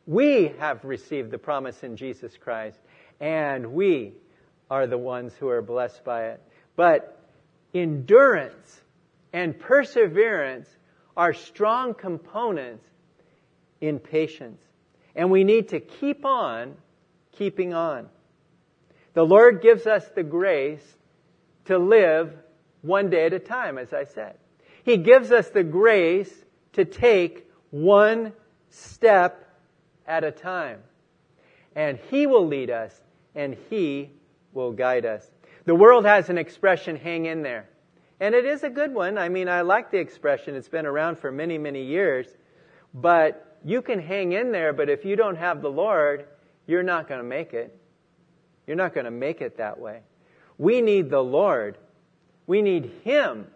we 0.06 0.52
have 0.58 0.84
received 0.84 1.30
the 1.30 1.38
promise 1.38 1.82
in 1.82 1.96
Jesus 1.96 2.36
Christ, 2.36 2.78
and 3.20 3.72
we 3.72 4.14
are 4.70 4.86
the 4.86 4.98
ones 4.98 5.34
who 5.34 5.48
are 5.48 5.62
blessed 5.62 6.04
by 6.04 6.28
it. 6.28 6.42
But 6.76 7.20
endurance 7.74 8.80
and 9.32 9.58
perseverance 9.58 10.68
are 11.16 11.34
strong 11.34 11.94
components 11.94 12.84
in 13.80 13.98
patience. 13.98 14.62
And 15.14 15.30
we 15.30 15.44
need 15.44 15.68
to 15.70 15.80
keep 15.80 16.24
on 16.24 16.74
keeping 17.32 17.74
on. 17.74 18.08
The 19.14 19.24
Lord 19.24 19.62
gives 19.62 19.86
us 19.86 20.06
the 20.14 20.22
grace 20.22 20.96
to 21.66 21.78
live 21.78 22.32
one 22.82 23.10
day 23.10 23.26
at 23.26 23.32
a 23.32 23.38
time, 23.38 23.78
as 23.78 23.92
I 23.92 24.04
said. 24.04 24.36
He 24.84 24.98
gives 24.98 25.32
us 25.32 25.48
the 25.48 25.64
grace 25.64 26.32
to 26.74 26.84
take 26.84 27.50
one 27.70 28.32
step 28.70 29.45
at 30.06 30.24
a 30.24 30.30
time. 30.30 30.80
And 31.74 31.98
He 32.10 32.26
will 32.26 32.46
lead 32.46 32.70
us 32.70 33.00
and 33.34 33.56
He 33.70 34.10
will 34.52 34.72
guide 34.72 35.04
us. 35.04 35.30
The 35.64 35.74
world 35.74 36.04
has 36.06 36.28
an 36.30 36.38
expression, 36.38 36.96
hang 36.96 37.26
in 37.26 37.42
there. 37.42 37.68
And 38.20 38.34
it 38.34 38.46
is 38.46 38.62
a 38.62 38.70
good 38.70 38.94
one. 38.94 39.18
I 39.18 39.28
mean, 39.28 39.48
I 39.48 39.60
like 39.60 39.90
the 39.90 39.98
expression. 39.98 40.54
It's 40.54 40.68
been 40.68 40.86
around 40.86 41.18
for 41.18 41.30
many, 41.30 41.58
many 41.58 41.84
years. 41.84 42.26
But 42.94 43.58
you 43.64 43.82
can 43.82 44.00
hang 44.00 44.32
in 44.32 44.52
there, 44.52 44.72
but 44.72 44.88
if 44.88 45.04
you 45.04 45.16
don't 45.16 45.36
have 45.36 45.60
the 45.60 45.70
Lord, 45.70 46.26
you're 46.66 46.82
not 46.82 47.08
going 47.08 47.20
to 47.20 47.26
make 47.26 47.52
it. 47.52 47.78
You're 48.66 48.76
not 48.76 48.94
going 48.94 49.04
to 49.04 49.10
make 49.10 49.42
it 49.42 49.58
that 49.58 49.78
way. 49.78 50.00
We 50.56 50.80
need 50.80 51.10
the 51.10 51.20
Lord 51.20 51.76
we 52.46 52.62
need 52.62 52.90
Him 53.04 53.46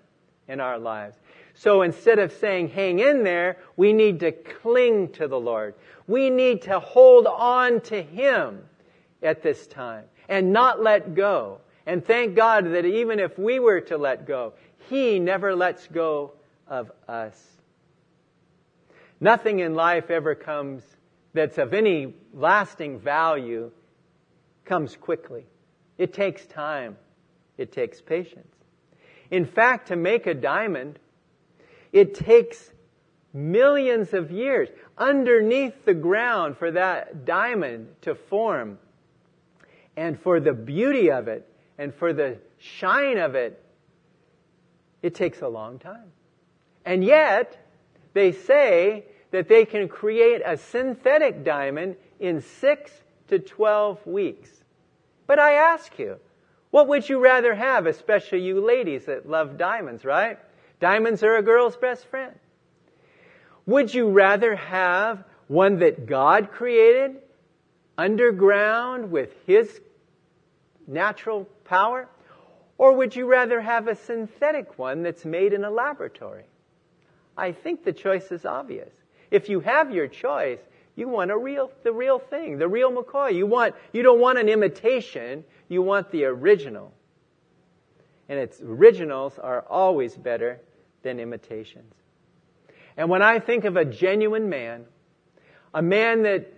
in 0.49 0.61
our 0.61 0.79
lives. 0.79 1.17
So 1.61 1.83
instead 1.83 2.19
of 2.19 2.33
saying 2.33 2.71
hang 2.71 3.01
in 3.01 3.23
there, 3.23 3.59
we 3.77 3.93
need 3.93 4.21
to 4.21 4.33
cling 4.33 5.11
to 5.13 5.29
the 5.29 5.39
Lord. 5.39 5.75
We 6.07 6.31
need 6.31 6.63
to 6.63 6.81
hold 6.81 7.27
on 7.27 7.83
to 7.83 8.01
Him 8.01 8.63
at 9.23 9.43
this 9.43 9.67
time 9.67 10.05
and 10.27 10.55
not 10.55 10.83
let 10.83 11.15
go. 11.15 11.59
And 11.85 12.03
thank 12.03 12.35
God 12.35 12.65
that 12.73 12.87
even 12.87 13.21
if 13.21 13.39
we 13.39 13.59
were 13.59 13.83
to 13.83 13.99
let 13.99 14.27
go, 14.27 14.55
He 14.89 15.19
never 15.19 15.55
lets 15.55 15.87
go 15.89 16.33
of 16.67 16.91
us. 17.07 17.39
Nothing 19.21 19.59
in 19.59 19.75
life 19.75 20.11
ever 20.11 20.35
comes 20.35 20.83
that's 21.35 21.59
of 21.59 21.75
any 21.75 22.15
lasting 22.33 23.01
value 23.01 23.71
comes 24.65 24.97
quickly. 24.97 25.45
It 25.99 26.15
takes 26.15 26.47
time. 26.47 26.97
It 27.59 27.71
takes 27.71 28.01
patience. 28.01 28.57
In 29.31 29.45
fact, 29.45 29.89
to 29.89 29.97
make 29.97 30.27
a 30.27 30.33
diamond, 30.33 30.99
it 31.93 32.15
takes 32.15 32.71
millions 33.33 34.13
of 34.13 34.31
years 34.31 34.69
underneath 34.99 35.85
the 35.85 35.95
ground 35.95 36.57
for 36.57 36.71
that 36.71 37.25
diamond 37.25 37.89
to 38.03 38.15
form. 38.15 38.79
And 39.97 40.19
for 40.21 40.41
the 40.41 40.53
beauty 40.53 41.11
of 41.11 41.29
it 41.29 41.49
and 41.79 41.95
for 41.95 42.13
the 42.13 42.39
shine 42.59 43.19
of 43.19 43.35
it, 43.35 43.63
it 45.03 45.15
takes 45.15 45.41
a 45.43 45.49
long 45.49 45.79
time. 45.79 46.13
And 46.85 47.05
yet, 47.05 47.67
they 48.13 48.33
say 48.33 49.05
that 49.31 49.49
they 49.49 49.65
can 49.65 49.89
create 49.89 50.43
a 50.45 50.57
synthetic 50.57 51.45
diamond 51.45 51.97
in 52.19 52.41
six 52.41 52.93
to 53.29 53.39
12 53.39 54.07
weeks. 54.07 54.51
But 55.27 55.39
I 55.39 55.55
ask 55.55 55.99
you, 55.99 56.19
what 56.71 56.89
would 56.89 57.09
you 57.09 57.19
rather 57.19 57.55
have, 57.55 57.87
especially 57.87 58.43
you 58.43 58.61
ladies 58.61 59.07
that 59.07 59.29
love 59.29 59.57
diamonds, 59.57 60.05
right? 60.05 60.39
Diamonds 60.81 61.23
are 61.23 61.37
a 61.37 61.43
girl's 61.43 61.77
best 61.77 62.07
friend. 62.07 62.35
Would 63.67 63.95
you 63.95 64.09
rather 64.11 64.57
have 64.57 65.23
one 65.47 65.79
that 65.81 66.07
God 66.07 66.51
created 66.51 67.17
underground 67.99 69.11
with 69.13 69.31
His 69.47 69.81
natural 70.87 71.45
power? 71.65 72.09
Or 72.79 72.95
would 72.95 73.15
you 73.15 73.27
rather 73.27 73.61
have 73.61 73.89
a 73.89 73.95
synthetic 73.95 74.79
one 74.79 75.03
that's 75.03 75.27
made 75.27 75.53
in 75.53 75.65
a 75.65 75.71
laboratory? 75.71 76.45
I 77.37 77.53
think 77.53 77.85
the 77.85 77.93
choice 77.93 78.33
is 78.33 78.47
obvious. 78.47 78.91
If 79.31 79.51
you 79.51 79.61
have 79.61 79.91
your 79.91 80.09
choice, 80.09 80.61
you 80.97 81.09
want 81.09 81.31
a 81.31 81.37
real, 81.37 81.71
the 81.83 81.93
real 81.93 82.19
thing, 82.19 82.59
the 82.59 82.69
real 82.69 82.91
McCoy. 82.91 83.35
You 83.35 83.47
want, 83.47 83.75
you 83.93 84.03
don't 84.03 84.19
want 84.19 84.39
an 84.39 84.49
imitation. 84.49 85.45
You 85.69 85.83
want 85.83 86.11
the 86.11 86.25
original. 86.25 86.93
And 88.31 88.39
its 88.39 88.61
originals 88.61 89.39
are 89.39 89.65
always 89.69 90.17
better 90.17 90.61
than 91.03 91.21
imitations. 91.21 91.95
And 92.97 93.09
when 93.09 93.23
I 93.23 93.39
think 93.39 93.65
of 93.65 93.77
a 93.77 93.85
genuine 93.85 94.49
man, 94.49 94.85
a 95.73 95.83
man 95.83 96.23
that 96.23 96.53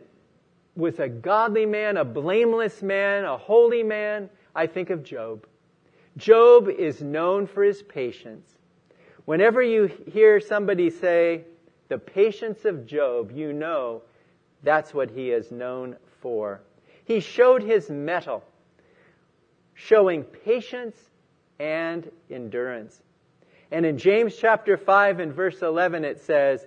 was 0.75 0.99
a 0.99 1.09
godly 1.09 1.67
man, 1.67 1.97
a 1.97 2.05
blameless 2.05 2.83
man, 2.83 3.25
a 3.25 3.37
holy 3.37 3.83
man, 3.83 4.31
I 4.55 4.67
think 4.67 4.91
of 4.91 5.03
Job. 5.05 5.47
Job 6.17 6.69
is 6.69 7.03
known 7.03 7.47
for 7.47 7.63
his 7.63 7.83
patience. 7.83 8.49
Whenever 9.25 9.63
you 9.63 9.87
hear 9.87 10.41
somebody 10.41 10.91
say, 10.91 11.45
the 11.89 11.99
patience 11.99 12.65
of 12.65 12.87
Job, 12.87 13.33
you 13.33 13.53
know 13.53 14.03
that's 14.63 14.95
what 14.95 15.11
he 15.11 15.31
is 15.31 15.51
known 15.51 15.97
for. 16.21 16.61
He 17.05 17.21
showed 17.21 17.63
his 17.63 17.91
mettle 17.91 18.43
showing 19.75 20.23
patience 20.23 20.97
and 21.59 22.11
endurance. 22.31 23.03
And 23.73 23.87
in 23.87 23.97
James 23.97 24.37
chapter 24.37 24.77
5 24.77 25.19
and 25.19 25.33
verse 25.33 25.63
11 25.63 26.05
it 26.05 26.21
says, 26.21 26.67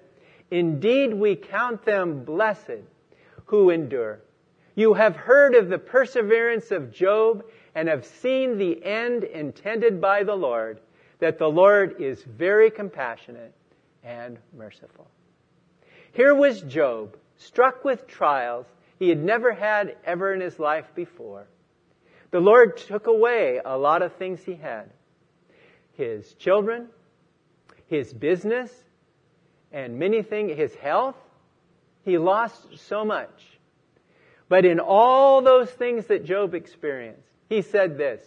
Indeed 0.49 1.13
we 1.13 1.35
count 1.35 1.85
them 1.85 2.25
blessed 2.25 2.81
who 3.45 3.69
endure. 3.69 4.21
You 4.73 4.95
have 4.95 5.15
heard 5.15 5.53
of 5.53 5.69
the 5.69 5.77
perseverance 5.77 6.71
of 6.71 6.91
Job 6.91 7.45
and 7.75 7.87
have 7.87 8.05
seen 8.05 8.57
the 8.57 8.83
end 8.83 9.23
intended 9.23 10.01
by 10.01 10.23
the 10.23 10.33
Lord, 10.33 10.79
that 11.19 11.37
the 11.37 11.47
Lord 11.47 12.01
is 12.01 12.23
very 12.23 12.71
compassionate 12.71 13.53
and 14.03 14.39
merciful. 14.57 15.07
Here 16.11 16.33
was 16.33 16.61
Job, 16.61 17.15
struck 17.37 17.85
with 17.85 18.07
trials. 18.07 18.65
he 18.97 19.09
had 19.09 19.23
never 19.23 19.53
had 19.53 19.95
ever 20.05 20.33
in 20.33 20.41
his 20.41 20.57
life 20.57 20.89
before. 20.95 21.45
The 22.31 22.39
Lord 22.39 22.77
took 22.77 23.05
away 23.05 23.61
a 23.63 23.77
lot 23.77 24.01
of 24.01 24.13
things 24.13 24.43
he 24.43 24.55
had. 24.55 24.89
His 25.97 26.33
children, 26.33 26.87
his 27.87 28.13
business, 28.13 28.71
and 29.71 29.99
many 29.99 30.21
things, 30.21 30.55
his 30.57 30.73
health. 30.75 31.15
He 32.03 32.17
lost 32.17 32.77
so 32.87 33.03
much. 33.03 33.43
But 34.47 34.65
in 34.65 34.79
all 34.79 35.41
those 35.41 35.69
things 35.69 36.05
that 36.07 36.23
Job 36.23 36.53
experienced, 36.53 37.27
he 37.49 37.61
said 37.61 37.97
this. 37.97 38.21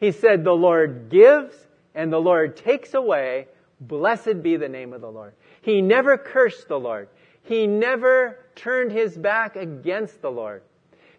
He 0.00 0.12
said, 0.12 0.44
the 0.44 0.52
Lord 0.52 1.08
gives 1.10 1.54
and 1.94 2.12
the 2.12 2.20
Lord 2.20 2.56
takes 2.56 2.94
away. 2.94 3.48
Blessed 3.80 4.42
be 4.42 4.56
the 4.56 4.68
name 4.68 4.92
of 4.92 5.00
the 5.00 5.10
Lord. 5.10 5.32
He 5.62 5.82
never 5.82 6.16
cursed 6.16 6.68
the 6.68 6.78
Lord. 6.78 7.08
He 7.42 7.66
never 7.66 8.38
turned 8.54 8.92
his 8.92 9.16
back 9.16 9.56
against 9.56 10.22
the 10.22 10.30
Lord. 10.30 10.62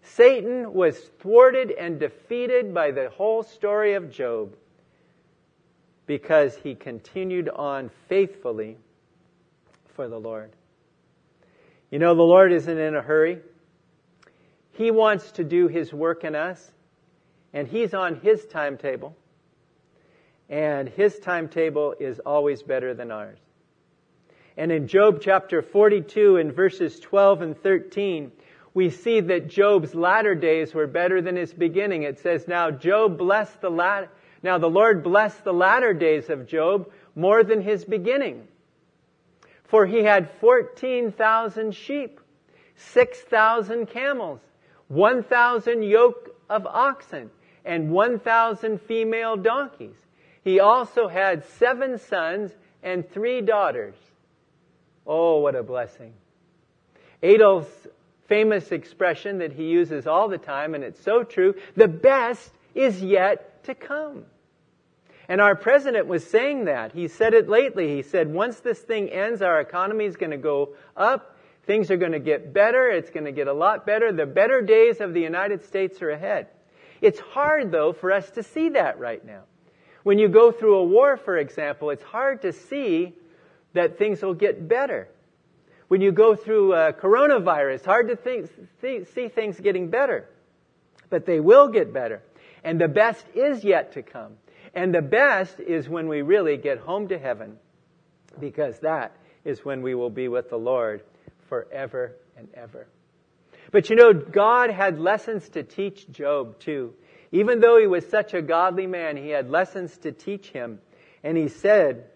Satan 0.02 0.72
was 0.72 0.98
thwarted 1.18 1.70
and 1.72 2.00
defeated 2.00 2.72
by 2.72 2.90
the 2.90 3.10
whole 3.10 3.42
story 3.42 3.94
of 3.94 4.10
Job 4.10 4.54
because 6.10 6.56
he 6.56 6.74
continued 6.74 7.48
on 7.48 7.88
faithfully 8.08 8.76
for 9.94 10.08
the 10.08 10.18
Lord. 10.18 10.50
You 11.88 12.00
know, 12.00 12.16
the 12.16 12.22
Lord 12.22 12.52
isn't 12.52 12.78
in 12.78 12.96
a 12.96 13.00
hurry. 13.00 13.38
He 14.72 14.90
wants 14.90 15.30
to 15.30 15.44
do 15.44 15.68
His 15.68 15.92
work 15.92 16.24
in 16.24 16.34
us, 16.34 16.72
and 17.52 17.68
He's 17.68 17.94
on 17.94 18.16
His 18.16 18.44
timetable. 18.46 19.14
And 20.48 20.88
His 20.88 21.16
timetable 21.20 21.94
is 22.00 22.18
always 22.18 22.64
better 22.64 22.92
than 22.92 23.12
ours. 23.12 23.38
And 24.56 24.72
in 24.72 24.88
Job 24.88 25.20
chapter 25.22 25.62
42 25.62 26.38
in 26.38 26.50
verses 26.50 26.98
12 26.98 27.42
and 27.42 27.56
13, 27.56 28.32
we 28.74 28.90
see 28.90 29.20
that 29.20 29.46
Job's 29.46 29.94
latter 29.94 30.34
days 30.34 30.74
were 30.74 30.88
better 30.88 31.22
than 31.22 31.36
his 31.36 31.54
beginning. 31.54 32.02
It 32.02 32.18
says, 32.18 32.48
now 32.48 32.72
Job 32.72 33.16
blessed 33.16 33.60
the 33.60 33.70
latter, 33.70 34.08
now 34.42 34.58
the 34.58 34.68
Lord 34.68 35.02
blessed 35.02 35.44
the 35.44 35.52
latter 35.52 35.92
days 35.92 36.30
of 36.30 36.46
Job 36.46 36.90
more 37.14 37.44
than 37.44 37.60
his 37.60 37.84
beginning. 37.84 38.46
For 39.64 39.86
he 39.86 40.02
had 40.02 40.30
14,000 40.40 41.74
sheep, 41.74 42.20
6,000 42.76 43.86
camels, 43.86 44.40
1,000 44.88 45.82
yoke 45.82 46.30
of 46.48 46.66
oxen, 46.66 47.30
and 47.64 47.90
1,000 47.90 48.80
female 48.80 49.36
donkeys. 49.36 49.94
He 50.42 50.58
also 50.58 51.06
had 51.06 51.44
seven 51.44 51.98
sons 51.98 52.50
and 52.82 53.08
three 53.10 53.42
daughters. 53.42 53.94
Oh, 55.06 55.40
what 55.40 55.54
a 55.54 55.62
blessing. 55.62 56.14
Adolf's 57.22 57.86
famous 58.26 58.72
expression 58.72 59.38
that 59.38 59.52
he 59.52 59.64
uses 59.64 60.06
all 60.06 60.28
the 60.28 60.38
time, 60.38 60.74
and 60.74 60.82
it's 60.82 61.02
so 61.02 61.22
true, 61.22 61.54
the 61.76 61.88
best 61.88 62.50
is 62.74 63.02
yet 63.02 63.49
to 63.64 63.74
come. 63.74 64.24
And 65.28 65.40
our 65.40 65.54
president 65.54 66.08
was 66.08 66.28
saying 66.28 66.64
that. 66.64 66.92
He 66.92 67.06
said 67.06 67.34
it 67.34 67.48
lately. 67.48 67.94
He 67.94 68.02
said, 68.02 68.32
once 68.32 68.58
this 68.60 68.80
thing 68.80 69.08
ends, 69.10 69.42
our 69.42 69.60
economy 69.60 70.04
is 70.04 70.16
going 70.16 70.32
to 70.32 70.36
go 70.36 70.74
up. 70.96 71.36
Things 71.66 71.90
are 71.90 71.96
going 71.96 72.12
to 72.12 72.18
get 72.18 72.52
better. 72.52 72.88
It's 72.88 73.10
going 73.10 73.26
to 73.26 73.32
get 73.32 73.46
a 73.46 73.52
lot 73.52 73.86
better. 73.86 74.12
The 74.12 74.26
better 74.26 74.60
days 74.60 75.00
of 75.00 75.14
the 75.14 75.20
United 75.20 75.64
States 75.64 76.02
are 76.02 76.10
ahead. 76.10 76.48
It's 77.00 77.20
hard, 77.20 77.70
though, 77.70 77.92
for 77.92 78.10
us 78.10 78.28
to 78.32 78.42
see 78.42 78.70
that 78.70 78.98
right 78.98 79.24
now. 79.24 79.42
When 80.02 80.18
you 80.18 80.28
go 80.28 80.50
through 80.50 80.78
a 80.78 80.84
war, 80.84 81.16
for 81.16 81.38
example, 81.38 81.90
it's 81.90 82.02
hard 82.02 82.42
to 82.42 82.52
see 82.52 83.14
that 83.74 83.98
things 83.98 84.22
will 84.22 84.34
get 84.34 84.66
better. 84.66 85.08
When 85.86 86.00
you 86.00 86.10
go 86.10 86.34
through 86.34 86.72
a 86.72 86.92
coronavirus, 86.92 87.84
hard 87.84 88.08
to 88.08 88.16
think, 88.16 88.50
see 88.80 89.28
things 89.28 89.60
getting 89.60 89.90
better. 89.90 90.28
But 91.08 91.26
they 91.26 91.38
will 91.38 91.68
get 91.68 91.92
better. 91.92 92.22
And 92.64 92.80
the 92.80 92.88
best 92.88 93.24
is 93.34 93.64
yet 93.64 93.92
to 93.92 94.02
come. 94.02 94.32
And 94.74 94.94
the 94.94 95.02
best 95.02 95.58
is 95.58 95.88
when 95.88 96.08
we 96.08 96.22
really 96.22 96.56
get 96.56 96.78
home 96.78 97.08
to 97.08 97.18
heaven, 97.18 97.56
because 98.38 98.78
that 98.80 99.16
is 99.44 99.64
when 99.64 99.82
we 99.82 99.94
will 99.94 100.10
be 100.10 100.28
with 100.28 100.50
the 100.50 100.58
Lord 100.58 101.02
forever 101.48 102.16
and 102.36 102.48
ever. 102.54 102.86
But 103.72 103.90
you 103.90 103.96
know, 103.96 104.12
God 104.12 104.70
had 104.70 104.98
lessons 104.98 105.48
to 105.50 105.62
teach 105.62 106.10
Job 106.10 106.58
too. 106.60 106.94
Even 107.32 107.60
though 107.60 107.78
he 107.78 107.86
was 107.86 108.06
such 108.08 108.34
a 108.34 108.42
godly 108.42 108.86
man, 108.86 109.16
he 109.16 109.28
had 109.30 109.50
lessons 109.50 109.96
to 109.98 110.12
teach 110.12 110.48
him. 110.48 110.80
And 111.22 111.36
he 111.36 111.48
said 111.48 112.06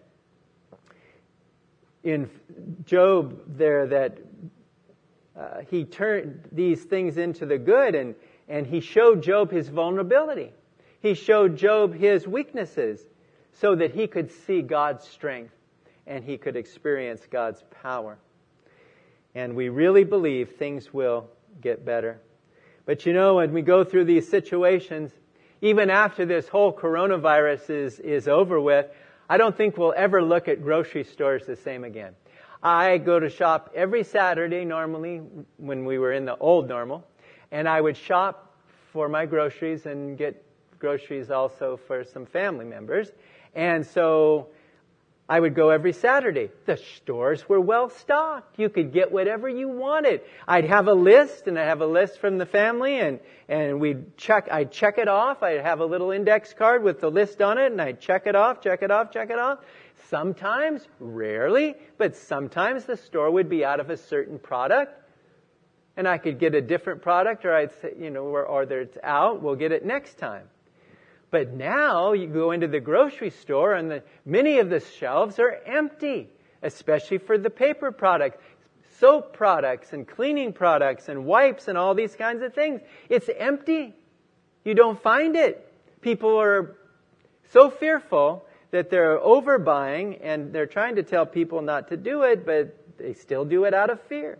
in 2.03 2.29
Job 2.85 3.41
there 3.47 3.87
that 3.87 4.17
uh, 5.37 5.61
he 5.69 5.85
turned 5.85 6.47
these 6.51 6.81
things 6.83 7.17
into 7.17 7.45
the 7.45 7.57
good 7.57 7.95
and, 7.95 8.15
and 8.47 8.67
he 8.67 8.79
showed 8.79 9.23
Job 9.23 9.51
his 9.51 9.69
vulnerability. 9.69 10.51
He 11.01 11.13
showed 11.13 11.57
Job 11.57 11.93
his 11.93 12.27
weaknesses 12.27 13.05
so 13.53 13.75
that 13.75 13.93
he 13.93 14.07
could 14.07 14.31
see 14.31 14.61
God's 14.61 15.07
strength 15.07 15.53
and 16.07 16.23
he 16.23 16.37
could 16.37 16.55
experience 16.55 17.21
God's 17.29 17.63
power. 17.81 18.17
And 19.33 19.55
we 19.55 19.69
really 19.69 20.03
believe 20.03 20.51
things 20.51 20.93
will 20.93 21.29
get 21.61 21.83
better. 21.83 22.19
But 22.85 23.05
you 23.05 23.13
know, 23.13 23.35
when 23.35 23.53
we 23.53 23.61
go 23.61 23.83
through 23.83 24.05
these 24.05 24.29
situations, 24.29 25.11
even 25.61 25.89
after 25.89 26.25
this 26.25 26.47
whole 26.47 26.71
coronavirus 26.71 27.69
is, 27.69 27.99
is 27.99 28.27
over 28.27 28.59
with, 28.59 28.85
I 29.27 29.37
don't 29.37 29.55
think 29.55 29.77
we'll 29.77 29.93
ever 29.97 30.21
look 30.21 30.47
at 30.47 30.61
grocery 30.61 31.03
stores 31.03 31.45
the 31.45 31.55
same 31.55 31.83
again. 31.83 32.13
I 32.61 32.97
go 32.97 33.19
to 33.19 33.29
shop 33.29 33.71
every 33.75 34.03
Saturday 34.03 34.65
normally 34.65 35.21
when 35.57 35.85
we 35.85 35.97
were 35.97 36.13
in 36.13 36.25
the 36.25 36.37
old 36.37 36.67
normal, 36.67 37.03
and 37.51 37.67
I 37.67 37.81
would 37.81 37.97
shop 37.97 38.53
for 38.91 39.09
my 39.09 39.25
groceries 39.25 39.85
and 39.85 40.17
get 40.17 40.43
groceries 40.79 41.31
also 41.31 41.77
for 41.87 42.03
some 42.03 42.25
family 42.25 42.65
members. 42.65 43.11
And 43.53 43.85
so 43.85 44.49
I 45.27 45.39
would 45.39 45.55
go 45.55 45.69
every 45.69 45.93
Saturday. 45.93 46.51
The 46.65 46.77
stores 46.77 47.49
were 47.49 47.59
well 47.59 47.89
stocked. 47.89 48.59
You 48.59 48.69
could 48.69 48.93
get 48.93 49.11
whatever 49.11 49.49
you 49.49 49.67
wanted. 49.67 50.21
I'd 50.47 50.65
have 50.65 50.87
a 50.87 50.93
list 50.93 51.47
and 51.47 51.57
I'd 51.57 51.65
have 51.65 51.81
a 51.81 51.87
list 51.87 52.19
from 52.19 52.37
the 52.37 52.45
family 52.45 52.99
and, 52.99 53.19
and 53.49 53.79
we'd 53.79 54.17
check, 54.17 54.47
I'd 54.51 54.71
check 54.71 54.99
it 54.99 55.07
off. 55.07 55.41
I'd 55.41 55.61
have 55.61 55.79
a 55.79 55.85
little 55.85 56.11
index 56.11 56.53
card 56.53 56.83
with 56.83 57.01
the 57.01 57.09
list 57.09 57.41
on 57.41 57.57
it 57.57 57.71
and 57.71 57.81
I'd 57.81 57.99
check 57.99 58.27
it 58.27 58.35
off, 58.35 58.61
check 58.61 58.83
it 58.83 58.91
off, 58.91 59.11
check 59.11 59.31
it 59.31 59.39
off. 59.39 59.59
Sometimes, 60.09 60.87
rarely, 60.99 61.73
but 61.97 62.15
sometimes 62.15 62.85
the 62.85 62.97
store 62.97 63.31
would 63.31 63.49
be 63.49 63.65
out 63.65 63.79
of 63.79 63.89
a 63.89 63.97
certain 63.97 64.37
product 64.37 65.04
and 65.97 66.07
I 66.07 66.17
could 66.17 66.39
get 66.39 66.55
a 66.55 66.61
different 66.61 67.01
product 67.01 67.45
or 67.45 67.53
I'd 67.53 67.71
say, 67.81 67.93
you 67.99 68.09
know, 68.09 68.23
or, 68.23 68.45
or 68.45 68.63
it's 68.63 68.97
out, 69.03 69.41
we'll 69.41 69.55
get 69.55 69.71
it 69.71 69.85
next 69.85 70.17
time. 70.17 70.43
But 71.31 71.53
now 71.53 72.13
you 72.13 72.27
go 72.27 72.51
into 72.51 72.67
the 72.67 72.79
grocery 72.79 73.29
store 73.29 73.73
and 73.73 73.89
the, 73.89 74.03
many 74.25 74.59
of 74.59 74.69
the 74.69 74.79
shelves 74.79 75.39
are 75.39 75.51
empty, 75.65 76.29
especially 76.61 77.17
for 77.17 77.37
the 77.37 77.49
paper 77.49 77.91
products, 77.91 78.37
soap 78.99 79.33
products 79.33 79.93
and 79.93 80.07
cleaning 80.07 80.53
products 80.53 81.09
and 81.09 81.25
wipes 81.25 81.67
and 81.67 81.77
all 81.77 81.93
these 81.93 82.15
kinds 82.15 82.41
of 82.41 82.53
things. 82.53 82.81
It's 83.09 83.29
empty. 83.37 83.93
You 84.63 84.73
don't 84.73 85.01
find 85.01 85.35
it. 85.35 85.61
People 86.01 86.39
are 86.39 86.75
so 87.51 87.69
fearful 87.69 88.45
that 88.71 88.89
they're 88.89 89.19
overbuying 89.19 90.19
and 90.21 90.53
they're 90.53 90.65
trying 90.65 90.95
to 90.95 91.03
tell 91.03 91.25
people 91.25 91.61
not 91.61 91.89
to 91.89 91.97
do 91.97 92.23
it, 92.23 92.45
but 92.45 92.75
they 92.97 93.13
still 93.13 93.45
do 93.45 93.65
it 93.65 93.73
out 93.73 93.89
of 93.89 94.01
fear. 94.03 94.37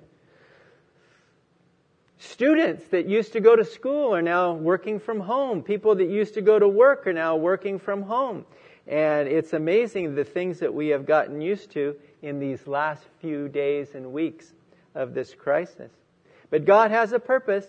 Students 2.18 2.86
that 2.88 3.08
used 3.08 3.34
to 3.34 3.42
go 3.42 3.56
to 3.56 3.66
school 3.66 4.16
are 4.16 4.22
now 4.22 4.54
working 4.54 5.00
from 5.00 5.20
home. 5.20 5.64
People 5.64 5.96
that 5.96 6.10
used 6.10 6.36
to 6.36 6.42
go 6.42 6.58
to 6.58 6.68
work 6.68 7.08
are 7.08 7.14
now 7.14 7.36
working 7.36 7.78
from 7.78 8.04
home. 8.04 8.46
And 8.88 9.28
it's 9.28 9.54
amazing 9.54 10.16
the 10.16 10.24
things 10.24 10.60
that 10.60 10.74
we 10.74 10.90
have 10.90 11.06
gotten 11.06 11.42
used 11.42 11.72
to 11.72 11.96
in 12.22 12.40
these 12.40 12.66
last 12.68 13.04
few 13.20 13.50
days 13.50 13.96
and 13.96 14.14
weeks 14.14 14.54
of 14.94 15.14
this 15.14 15.34
crisis. 15.34 15.92
But 16.50 16.66
God 16.66 16.92
has 16.92 17.12
a 17.12 17.20
purpose. 17.20 17.66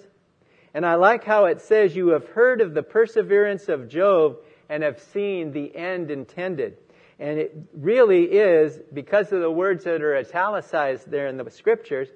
And 0.75 0.85
I 0.85 0.95
like 0.95 1.25
how 1.25 1.47
it 1.47 1.63
says, 1.63 1.97
You 1.97 2.09
have 2.09 2.29
heard 2.29 2.61
of 2.61 2.75
the 2.75 2.83
perseverance 2.83 3.69
of 3.69 3.89
Job 3.89 4.37
and 4.69 4.83
have 4.83 5.01
seen 5.01 5.53
the 5.53 5.75
end 5.75 6.11
intended. 6.11 6.77
And 7.19 7.39
it 7.39 7.57
really 7.73 8.25
is, 8.25 8.79
because 8.93 9.33
of 9.33 9.41
the 9.41 9.51
words 9.51 9.85
that 9.85 10.03
are 10.03 10.17
italicized 10.17 11.11
there 11.11 11.29
in 11.29 11.39
the 11.39 11.51
scriptures, 11.51 12.09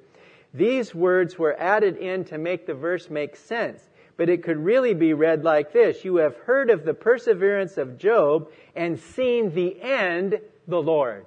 these 0.52 0.94
words 0.94 1.38
were 1.38 1.58
added 1.58 1.96
in 1.96 2.24
to 2.26 2.38
make 2.38 2.66
the 2.66 2.74
verse 2.74 3.08
make 3.08 3.36
sense. 3.36 3.82
But 4.16 4.28
it 4.28 4.42
could 4.42 4.58
really 4.58 4.94
be 4.94 5.14
read 5.14 5.44
like 5.44 5.72
this. 5.72 6.04
You 6.04 6.16
have 6.16 6.36
heard 6.38 6.70
of 6.70 6.84
the 6.84 6.92
perseverance 6.92 7.78
of 7.78 7.96
Job 7.96 8.50
and 8.76 8.98
seen 8.98 9.54
the 9.54 9.80
end, 9.80 10.40
the 10.68 10.82
Lord. 10.82 11.26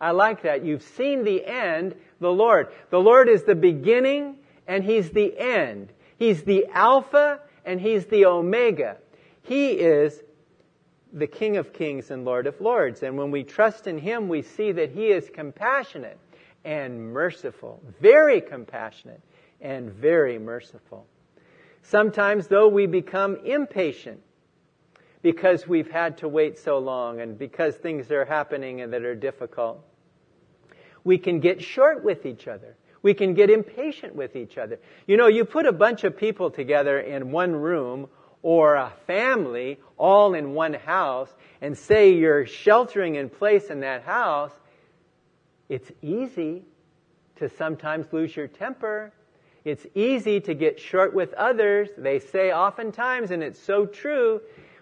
I 0.00 0.12
like 0.12 0.42
that. 0.42 0.64
You've 0.64 0.82
seen 0.82 1.24
the 1.24 1.44
end, 1.44 1.94
the 2.20 2.32
Lord. 2.32 2.68
The 2.90 3.00
Lord 3.00 3.28
is 3.28 3.42
the 3.42 3.54
beginning 3.54 4.36
and 4.66 4.82
He's 4.82 5.10
the 5.10 5.38
end. 5.38 5.92
He's 6.16 6.42
the 6.42 6.66
Alpha 6.72 7.40
and 7.66 7.80
He's 7.80 8.06
the 8.06 8.24
Omega. 8.24 8.96
He 9.42 9.72
is 9.72 10.22
the 11.12 11.26
King 11.26 11.56
of 11.56 11.72
Kings 11.72 12.10
and 12.10 12.24
Lord 12.24 12.46
of 12.46 12.60
Lords. 12.60 13.02
And 13.02 13.18
when 13.18 13.30
we 13.30 13.42
trust 13.42 13.86
in 13.86 13.98
Him, 13.98 14.28
we 14.28 14.42
see 14.42 14.72
that 14.72 14.90
He 14.90 15.08
is 15.08 15.28
compassionate 15.28 16.18
and 16.64 17.12
merciful, 17.12 17.82
very 18.00 18.40
compassionate 18.40 19.22
and 19.60 19.90
very 19.90 20.38
merciful. 20.38 21.06
Sometimes, 21.82 22.46
though, 22.46 22.68
we 22.68 22.86
become 22.86 23.36
impatient 23.44 24.20
because 25.22 25.66
we've 25.66 25.90
had 25.90 26.18
to 26.18 26.28
wait 26.28 26.58
so 26.58 26.78
long 26.78 27.20
and 27.20 27.38
because 27.38 27.74
things 27.76 28.10
are 28.10 28.24
happening 28.24 28.80
and 28.80 28.92
that 28.92 29.04
are 29.04 29.14
difficult. 29.14 29.84
We 31.04 31.18
can 31.18 31.40
get 31.40 31.62
short 31.62 32.04
with 32.04 32.26
each 32.26 32.46
other. 32.48 32.76
We 33.02 33.14
can 33.14 33.34
get 33.34 33.48
impatient 33.48 34.14
with 34.14 34.36
each 34.36 34.58
other. 34.58 34.78
You 35.06 35.16
know, 35.16 35.26
you 35.26 35.44
put 35.44 35.66
a 35.66 35.72
bunch 35.72 36.04
of 36.04 36.16
people 36.16 36.50
together 36.50 37.00
in 37.00 37.30
one 37.30 37.54
room 37.56 38.08
or 38.42 38.74
a 38.74 38.92
family 39.06 39.78
all 39.96 40.34
in 40.34 40.52
one 40.52 40.74
house 40.74 41.30
and 41.60 41.76
say 41.76 42.14
you're 42.14 42.46
sheltering 42.46 43.14
in 43.14 43.30
place 43.30 43.66
in 43.70 43.80
that 43.80 44.02
house, 44.02 44.52
it's 45.70 45.90
easy 46.02 46.64
to 47.36 47.48
sometimes 47.48 48.12
lose 48.12 48.34
your 48.34 48.48
temper. 48.48 49.12
It's 49.64 49.86
easy 49.94 50.40
to 50.40 50.52
get 50.52 50.80
short 50.80 51.14
with 51.14 51.32
others. 51.34 51.88
They 51.96 52.18
say 52.18 52.52
oftentimes, 52.52 53.30
and 53.30 53.40
it's 53.40 53.60
so 53.60 53.86
true, 53.86 54.40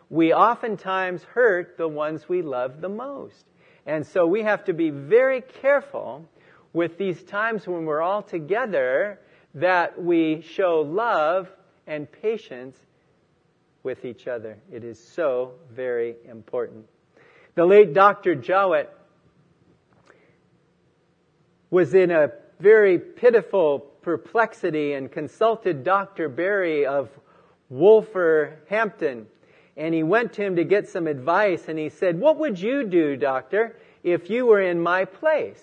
we 0.09 0.33
oftentimes 0.33 1.23
hurt 1.25 1.77
the 1.77 1.87
ones 1.87 2.27
we 2.27 2.41
love 2.41 2.81
the 2.81 2.89
most. 2.89 3.45
And 3.85 4.07
so 4.07 4.27
we 4.27 4.43
have 4.45 4.65
to 4.65 4.73
be 4.73 4.89
very 4.89 5.43
careful 5.43 6.27
with 6.73 6.97
these 6.97 7.23
times 7.23 7.67
when 7.67 7.85
we're 7.85 8.01
all 8.01 8.23
together 8.23 9.21
that 9.55 10.03
we 10.03 10.41
show 10.41 10.81
love 10.81 11.51
and 11.87 12.11
patience 12.11 12.79
with 13.83 14.07
each 14.07 14.27
other. 14.27 14.57
It 14.73 14.85
is 14.85 14.99
so 14.99 15.53
very 15.71 16.17
important. 16.27 16.87
The 17.57 17.67
late 17.67 17.93
Dr. 17.93 18.35
Jowett 18.35 18.91
was 21.71 21.95
in 21.95 22.11
a 22.11 22.33
very 22.61 22.99
pitiful 22.99 23.81
perplexity 24.03 24.95
and 24.95 25.11
consulted 25.11 25.85
Dr. 25.85 26.29
Berry 26.29 26.87
of 26.87 27.11
Wolverhampton. 27.69 29.27
And 29.77 29.95
he 29.95 30.03
went 30.03 30.33
to 30.35 30.43
him 30.43 30.57
to 30.57 30.65
get 30.65 30.89
some 30.89 31.07
advice 31.07 31.69
and 31.69 31.79
he 31.79 31.89
said, 31.89 32.19
What 32.19 32.39
would 32.39 32.59
you 32.59 32.85
do, 32.85 33.17
doctor, 33.17 33.77
if 34.03 34.31
you 34.31 34.47
were 34.47 34.61
in 34.61 34.81
my 34.81 35.05
place? 35.05 35.63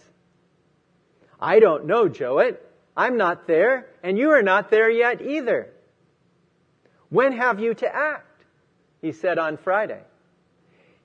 I 1.40 1.60
don't 1.60 1.86
know, 1.86 2.08
Jowett. 2.08 2.62
I'm 2.98 3.18
not 3.18 3.46
there, 3.46 3.88
and 4.04 4.18
you 4.18 4.30
are 4.32 4.42
not 4.42 4.70
there 4.70 4.90
yet 4.90 5.22
either. 5.22 5.70
When 7.10 7.34
have 7.34 7.60
you 7.60 7.74
to 7.74 7.94
act? 7.94 8.44
He 9.02 9.12
said 9.12 9.38
on 9.38 9.58
Friday. 9.58 10.02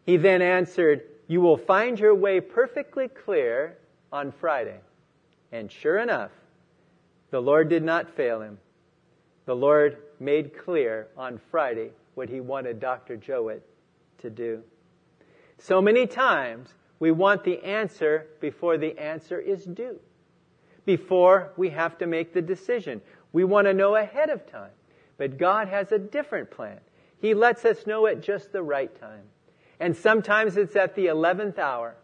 He 0.06 0.16
then 0.16 0.40
answered, 0.40 1.02
You 1.26 1.40
will 1.40 1.56
find 1.56 1.98
your 1.98 2.14
way 2.14 2.40
perfectly 2.40 3.08
clear 3.08 3.76
on 4.12 4.32
Friday. 4.32 4.78
And 5.52 5.70
sure 5.70 5.98
enough, 5.98 6.30
the 7.30 7.40
Lord 7.40 7.68
did 7.68 7.82
not 7.82 8.10
fail 8.10 8.40
him. 8.40 8.58
The 9.46 9.56
Lord 9.56 9.98
made 10.18 10.56
clear 10.56 11.08
on 11.16 11.40
Friday 11.50 11.90
what 12.14 12.28
he 12.28 12.40
wanted 12.40 12.80
Dr. 12.80 13.16
Jowett 13.16 13.62
to 14.18 14.30
do. 14.30 14.62
So 15.58 15.80
many 15.80 16.06
times 16.06 16.68
we 16.98 17.10
want 17.10 17.44
the 17.44 17.62
answer 17.64 18.26
before 18.40 18.78
the 18.78 18.98
answer 18.98 19.38
is 19.38 19.64
due, 19.64 19.98
before 20.84 21.52
we 21.56 21.70
have 21.70 21.98
to 21.98 22.06
make 22.06 22.32
the 22.32 22.42
decision. 22.42 23.00
We 23.32 23.44
want 23.44 23.66
to 23.66 23.74
know 23.74 23.96
ahead 23.96 24.30
of 24.30 24.46
time. 24.46 24.70
But 25.16 25.38
God 25.38 25.68
has 25.68 25.92
a 25.92 25.98
different 25.98 26.50
plan. 26.50 26.78
He 27.20 27.34
lets 27.34 27.64
us 27.64 27.86
know 27.86 28.06
at 28.06 28.22
just 28.22 28.52
the 28.52 28.62
right 28.62 28.94
time. 29.00 29.24
And 29.78 29.96
sometimes 29.96 30.56
it's 30.56 30.76
at 30.76 30.94
the 30.94 31.06
11th 31.06 31.58
hour 31.58 31.94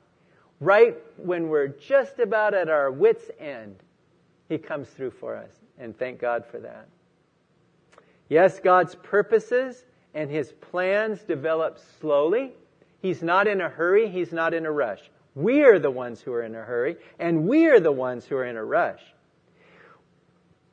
right 0.61 0.97
when 1.17 1.49
we're 1.49 1.69
just 1.69 2.19
about 2.19 2.55
at 2.55 2.69
our 2.69 2.91
wits' 2.91 3.31
end, 3.39 3.77
He 4.49 4.59
comes 4.59 4.89
through 4.89 5.13
for 5.13 5.37
us. 5.37 5.51
And 5.79 5.97
thank 5.99 6.21
God 6.21 6.45
for 6.47 6.59
that. 6.59 6.89
Yes, 8.29 8.61
God's 8.61 8.95
purposes 8.95 9.85
and 10.15 10.31
His 10.31 10.53
plans 10.53 11.21
develop 11.23 11.79
slowly. 12.01 12.53
He's 13.03 13.23
not 13.23 13.47
in 13.47 13.61
a 13.61 13.69
hurry, 13.69 14.09
He's 14.09 14.33
not 14.33 14.55
in 14.55 14.67
a 14.67 14.73
rush. 14.73 15.01
We 15.35 15.65
are 15.65 15.79
the 15.79 15.91
ones 15.91 16.23
who 16.23 16.33
are 16.33 16.43
in 16.43 16.55
a 16.55 16.63
hurry, 16.63 16.97
and 17.19 17.47
we 17.47 17.67
are 17.67 17.79
the 17.79 17.93
ones 17.93 18.25
who 18.25 18.37
are 18.37 18.47
in 18.47 18.57
a 18.57 18.65
rush. 18.65 19.03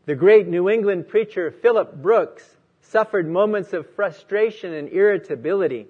The 0.05 0.15
great 0.15 0.47
New 0.47 0.69
England 0.69 1.09
preacher 1.09 1.51
Philip 1.51 2.01
Brooks 2.01 2.57
suffered 2.81 3.27
moments 3.27 3.73
of 3.73 3.89
frustration 3.95 4.73
and 4.73 4.89
irritability. 4.89 5.87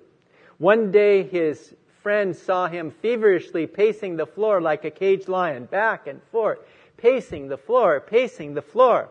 One 0.58 0.92
day 0.92 1.24
his 1.24 1.76
friend 2.04 2.36
saw 2.36 2.68
him 2.68 2.92
feverishly 2.92 3.66
pacing 3.66 4.18
the 4.18 4.26
floor 4.26 4.62
like 4.62 4.86
a 4.86 4.92
caged 4.92 5.30
lion, 5.30 5.66
back 5.66 6.06
and 6.06 6.22
forth, 6.32 6.60
pacing 6.98 7.48
the 7.48 7.58
floor, 7.58 8.00
pacing 8.02 8.54
the 8.54 8.62
floor. 8.62 9.10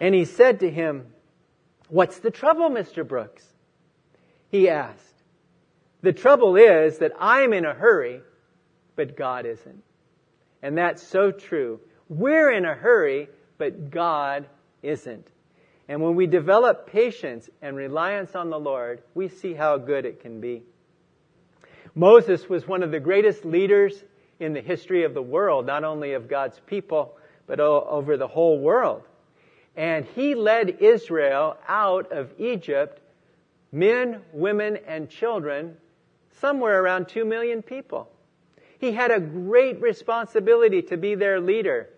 And 0.00 0.14
he 0.14 0.24
said 0.24 0.60
to 0.60 0.70
him, 0.70 1.06
What's 1.88 2.18
the 2.18 2.30
trouble, 2.30 2.70
Mr. 2.70 3.06
Brooks? 3.06 3.46
He 4.50 4.68
asked. 4.68 5.22
The 6.02 6.12
trouble 6.12 6.56
is 6.56 6.98
that 6.98 7.12
I'm 7.18 7.52
in 7.52 7.64
a 7.64 7.74
hurry, 7.74 8.20
but 8.96 9.16
God 9.16 9.46
isn't. 9.46 9.82
And 10.60 10.76
that's 10.76 11.02
so 11.02 11.30
true. 11.30 11.80
We're 12.08 12.50
in 12.50 12.64
a 12.64 12.74
hurry, 12.74 13.28
but 13.58 13.90
God 13.90 14.46
isn't. 14.82 15.28
And 15.88 16.00
when 16.02 16.16
we 16.16 16.26
develop 16.26 16.90
patience 16.90 17.48
and 17.60 17.76
reliance 17.76 18.34
on 18.34 18.50
the 18.50 18.58
Lord, 18.58 19.02
we 19.14 19.28
see 19.28 19.54
how 19.54 19.78
good 19.78 20.04
it 20.04 20.20
can 20.20 20.40
be. 20.40 20.62
Moses 21.94 22.48
was 22.48 22.66
one 22.66 22.82
of 22.82 22.90
the 22.90 23.00
greatest 23.00 23.44
leaders 23.44 24.02
in 24.40 24.54
the 24.54 24.60
history 24.60 25.04
of 25.04 25.14
the 25.14 25.22
world, 25.22 25.66
not 25.66 25.84
only 25.84 26.14
of 26.14 26.28
God's 26.28 26.58
people, 26.66 27.16
but 27.46 27.60
over 27.60 28.16
the 28.16 28.28
whole 28.28 28.58
world. 28.58 29.02
And 29.76 30.06
he 30.14 30.34
led 30.34 30.78
Israel 30.80 31.56
out 31.68 32.12
of 32.12 32.32
Egypt, 32.38 33.00
men, 33.70 34.22
women, 34.32 34.78
and 34.86 35.08
children, 35.08 35.76
somewhere 36.40 36.82
around 36.82 37.08
two 37.08 37.24
million 37.24 37.62
people. 37.62 38.08
He 38.78 38.92
had 38.92 39.10
a 39.10 39.20
great 39.20 39.80
responsibility 39.80 40.82
to 40.82 40.96
be 40.96 41.14
their 41.14 41.40
leader, 41.40 41.88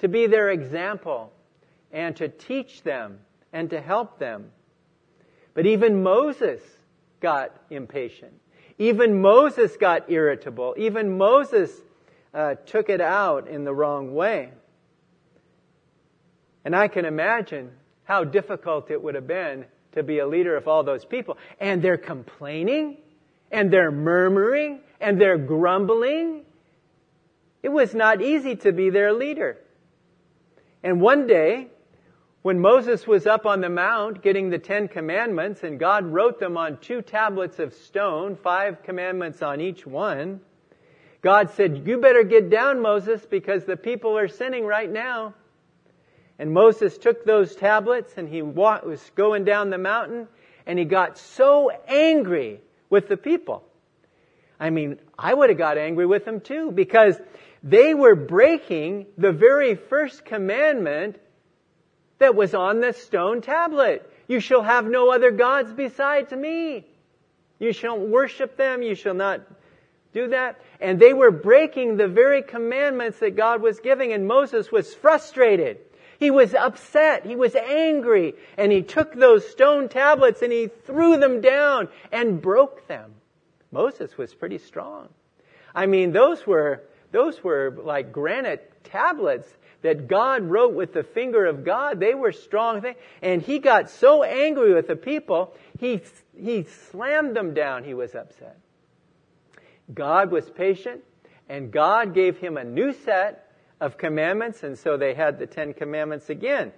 to 0.00 0.08
be 0.08 0.26
their 0.26 0.50
example, 0.50 1.32
and 1.92 2.16
to 2.16 2.28
teach 2.28 2.82
them 2.82 3.20
and 3.52 3.70
to 3.70 3.80
help 3.80 4.18
them. 4.18 4.50
But 5.54 5.66
even 5.66 6.02
Moses 6.02 6.60
got 7.20 7.56
impatient. 7.70 8.34
Even 8.78 9.20
Moses 9.20 9.76
got 9.76 10.10
irritable. 10.10 10.74
Even 10.76 11.16
Moses 11.16 11.70
uh, 12.32 12.54
took 12.66 12.88
it 12.88 13.00
out 13.00 13.48
in 13.48 13.64
the 13.64 13.74
wrong 13.74 14.14
way. 14.14 14.50
And 16.64 16.74
I 16.74 16.88
can 16.88 17.04
imagine 17.04 17.70
how 18.04 18.24
difficult 18.24 18.90
it 18.90 19.02
would 19.02 19.14
have 19.14 19.26
been 19.26 19.66
to 19.92 20.02
be 20.02 20.18
a 20.18 20.26
leader 20.26 20.56
of 20.56 20.66
all 20.66 20.82
those 20.82 21.04
people. 21.04 21.38
And 21.60 21.80
they're 21.80 21.96
complaining, 21.96 22.96
and 23.50 23.70
they're 23.72 23.92
murmuring, 23.92 24.80
and 25.00 25.20
they're 25.20 25.38
grumbling. 25.38 26.42
It 27.62 27.68
was 27.68 27.94
not 27.94 28.20
easy 28.20 28.56
to 28.56 28.72
be 28.72 28.90
their 28.90 29.12
leader. 29.12 29.58
And 30.82 31.00
one 31.00 31.26
day, 31.26 31.68
when 32.44 32.60
Moses 32.60 33.06
was 33.06 33.26
up 33.26 33.46
on 33.46 33.62
the 33.62 33.70
mount 33.70 34.20
getting 34.20 34.50
the 34.50 34.58
Ten 34.58 34.86
Commandments 34.86 35.62
and 35.62 35.80
God 35.80 36.04
wrote 36.04 36.38
them 36.38 36.58
on 36.58 36.76
two 36.76 37.00
tablets 37.00 37.58
of 37.58 37.72
stone, 37.72 38.36
five 38.36 38.82
commandments 38.82 39.40
on 39.40 39.62
each 39.62 39.86
one, 39.86 40.42
God 41.22 41.52
said, 41.52 41.86
You 41.86 42.02
better 42.02 42.22
get 42.22 42.50
down, 42.50 42.82
Moses, 42.82 43.24
because 43.24 43.64
the 43.64 43.78
people 43.78 44.18
are 44.18 44.28
sinning 44.28 44.66
right 44.66 44.92
now. 44.92 45.32
And 46.38 46.52
Moses 46.52 46.98
took 46.98 47.24
those 47.24 47.56
tablets 47.56 48.12
and 48.18 48.28
he 48.28 48.42
was 48.42 49.00
going 49.14 49.46
down 49.46 49.70
the 49.70 49.78
mountain 49.78 50.28
and 50.66 50.78
he 50.78 50.84
got 50.84 51.16
so 51.16 51.70
angry 51.88 52.60
with 52.90 53.08
the 53.08 53.16
people. 53.16 53.64
I 54.60 54.68
mean, 54.68 54.98
I 55.18 55.32
would 55.32 55.48
have 55.48 55.56
got 55.56 55.78
angry 55.78 56.04
with 56.04 56.26
them 56.26 56.40
too 56.40 56.72
because 56.72 57.18
they 57.62 57.94
were 57.94 58.14
breaking 58.14 59.06
the 59.16 59.32
very 59.32 59.76
first 59.76 60.26
commandment 60.26 61.16
that 62.18 62.34
was 62.34 62.54
on 62.54 62.80
the 62.80 62.92
stone 62.92 63.40
tablet. 63.40 64.10
You 64.28 64.40
shall 64.40 64.62
have 64.62 64.86
no 64.86 65.12
other 65.12 65.30
gods 65.30 65.72
besides 65.72 66.32
me. 66.32 66.86
You 67.58 67.72
shall 67.72 67.98
worship 67.98 68.56
them. 68.56 68.82
You 68.82 68.94
shall 68.94 69.14
not 69.14 69.40
do 70.12 70.28
that. 70.28 70.60
And 70.80 70.98
they 70.98 71.12
were 71.12 71.30
breaking 71.30 71.96
the 71.96 72.08
very 72.08 72.42
commandments 72.42 73.18
that 73.18 73.36
God 73.36 73.60
was 73.60 73.80
giving, 73.80 74.12
and 74.12 74.26
Moses 74.26 74.70
was 74.70 74.94
frustrated. 74.94 75.78
He 76.18 76.30
was 76.30 76.54
upset. 76.54 77.26
He 77.26 77.36
was 77.36 77.54
angry. 77.54 78.34
And 78.56 78.70
he 78.72 78.82
took 78.82 79.14
those 79.14 79.46
stone 79.48 79.88
tablets 79.88 80.42
and 80.42 80.52
he 80.52 80.68
threw 80.68 81.16
them 81.18 81.40
down 81.40 81.88
and 82.12 82.40
broke 82.40 82.86
them. 82.86 83.12
Moses 83.72 84.16
was 84.16 84.32
pretty 84.32 84.58
strong. 84.58 85.08
I 85.74 85.86
mean, 85.86 86.12
those 86.12 86.46
were, 86.46 86.84
those 87.10 87.42
were 87.42 87.76
like 87.82 88.12
granite 88.12 88.84
tablets 88.84 89.48
that 89.84 90.08
God 90.08 90.42
wrote 90.42 90.74
with 90.74 90.92
the 90.94 91.04
finger 91.04 91.44
of 91.46 91.64
God. 91.64 92.00
They 92.00 92.14
were 92.14 92.32
strong 92.32 92.80
things. 92.80 92.96
And 93.22 93.40
he 93.40 93.58
got 93.58 93.90
so 93.90 94.22
angry 94.24 94.74
with 94.74 94.88
the 94.88 94.96
people, 94.96 95.54
he, 95.78 96.00
he 96.36 96.64
slammed 96.90 97.36
them 97.36 97.54
down. 97.54 97.84
He 97.84 97.94
was 97.94 98.14
upset. 98.14 98.58
God 99.92 100.30
was 100.30 100.48
patient, 100.48 101.02
and 101.48 101.70
God 101.70 102.14
gave 102.14 102.38
him 102.38 102.56
a 102.56 102.64
new 102.64 102.94
set, 102.94 103.44
of 103.80 103.98
commandments, 103.98 104.62
and 104.62 104.78
so 104.78 104.96
they 104.96 105.12
had 105.12 105.38
the 105.38 105.46
Ten 105.46 105.74
Commandments 105.74 106.30
again. 106.30 106.72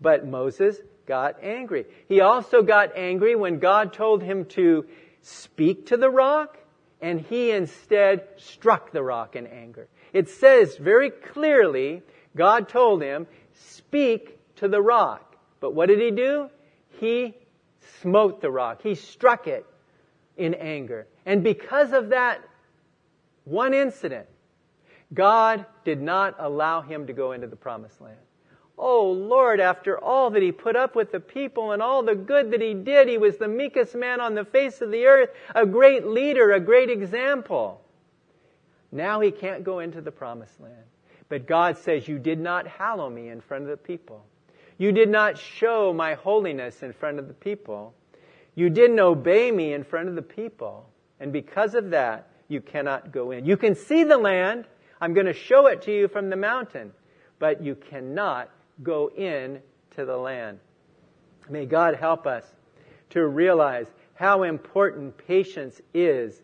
But 0.00 0.26
Moses 0.26 0.76
got 1.06 1.42
angry. 1.42 1.86
He 2.08 2.20
also 2.20 2.62
got 2.62 2.96
angry 2.96 3.34
when 3.34 3.58
God 3.58 3.92
told 3.92 4.22
him 4.22 4.44
to 4.50 4.86
speak 5.22 5.86
to 5.86 5.96
the 5.96 6.10
rock, 6.10 6.58
and 7.00 7.20
he 7.20 7.50
instead 7.50 8.28
struck 8.36 8.92
the 8.92 9.02
rock 9.02 9.34
in 9.34 9.48
anger. 9.48 9.88
It 10.12 10.28
says 10.28 10.76
very 10.76 11.10
clearly, 11.10 12.02
God 12.36 12.68
told 12.68 13.02
him, 13.02 13.26
speak 13.54 14.38
to 14.56 14.68
the 14.68 14.80
rock. 14.80 15.36
But 15.60 15.74
what 15.74 15.86
did 15.86 16.00
he 16.00 16.10
do? 16.10 16.48
He 16.98 17.34
smote 18.00 18.40
the 18.40 18.50
rock. 18.50 18.82
He 18.82 18.94
struck 18.94 19.46
it 19.46 19.66
in 20.36 20.54
anger. 20.54 21.06
And 21.26 21.44
because 21.44 21.92
of 21.92 22.10
that 22.10 22.42
one 23.44 23.74
incident, 23.74 24.28
God 25.12 25.66
did 25.84 26.00
not 26.00 26.36
allow 26.38 26.80
him 26.80 27.06
to 27.06 27.12
go 27.12 27.32
into 27.32 27.46
the 27.46 27.56
promised 27.56 28.00
land. 28.00 28.16
Oh 28.78 29.12
Lord, 29.12 29.60
after 29.60 29.98
all 29.98 30.30
that 30.30 30.42
he 30.42 30.50
put 30.50 30.74
up 30.74 30.96
with 30.96 31.12
the 31.12 31.20
people 31.20 31.72
and 31.72 31.82
all 31.82 32.02
the 32.02 32.14
good 32.14 32.52
that 32.52 32.62
he 32.62 32.74
did, 32.74 33.08
he 33.08 33.18
was 33.18 33.36
the 33.36 33.48
meekest 33.48 33.94
man 33.94 34.20
on 34.20 34.34
the 34.34 34.44
face 34.44 34.80
of 34.80 34.90
the 34.90 35.04
earth, 35.04 35.30
a 35.54 35.66
great 35.66 36.06
leader, 36.06 36.52
a 36.52 36.60
great 36.60 36.88
example. 36.88 37.80
Now 38.90 39.20
he 39.20 39.30
can't 39.30 39.62
go 39.64 39.78
into 39.80 40.00
the 40.00 40.10
promised 40.10 40.58
land. 40.60 40.84
But 41.32 41.46
God 41.46 41.78
says, 41.78 42.06
You 42.06 42.18
did 42.18 42.38
not 42.38 42.66
hallow 42.66 43.08
me 43.08 43.30
in 43.30 43.40
front 43.40 43.64
of 43.64 43.70
the 43.70 43.78
people. 43.78 44.22
You 44.76 44.92
did 44.92 45.08
not 45.08 45.38
show 45.38 45.90
my 45.90 46.12
holiness 46.12 46.82
in 46.82 46.92
front 46.92 47.18
of 47.18 47.26
the 47.26 47.32
people. 47.32 47.94
You 48.54 48.68
didn't 48.68 49.00
obey 49.00 49.50
me 49.50 49.72
in 49.72 49.82
front 49.82 50.10
of 50.10 50.14
the 50.14 50.20
people. 50.20 50.90
And 51.20 51.32
because 51.32 51.74
of 51.74 51.88
that, 51.88 52.28
you 52.48 52.60
cannot 52.60 53.12
go 53.12 53.30
in. 53.30 53.46
You 53.46 53.56
can 53.56 53.74
see 53.74 54.04
the 54.04 54.18
land. 54.18 54.66
I'm 55.00 55.14
going 55.14 55.24
to 55.24 55.32
show 55.32 55.68
it 55.68 55.80
to 55.84 55.90
you 55.90 56.06
from 56.06 56.28
the 56.28 56.36
mountain. 56.36 56.92
But 57.38 57.62
you 57.62 57.76
cannot 57.76 58.50
go 58.82 59.08
in 59.08 59.62
to 59.96 60.04
the 60.04 60.18
land. 60.18 60.58
May 61.48 61.64
God 61.64 61.94
help 61.94 62.26
us 62.26 62.44
to 63.08 63.26
realize 63.26 63.86
how 64.12 64.42
important 64.42 65.16
patience 65.16 65.80
is. 65.94 66.42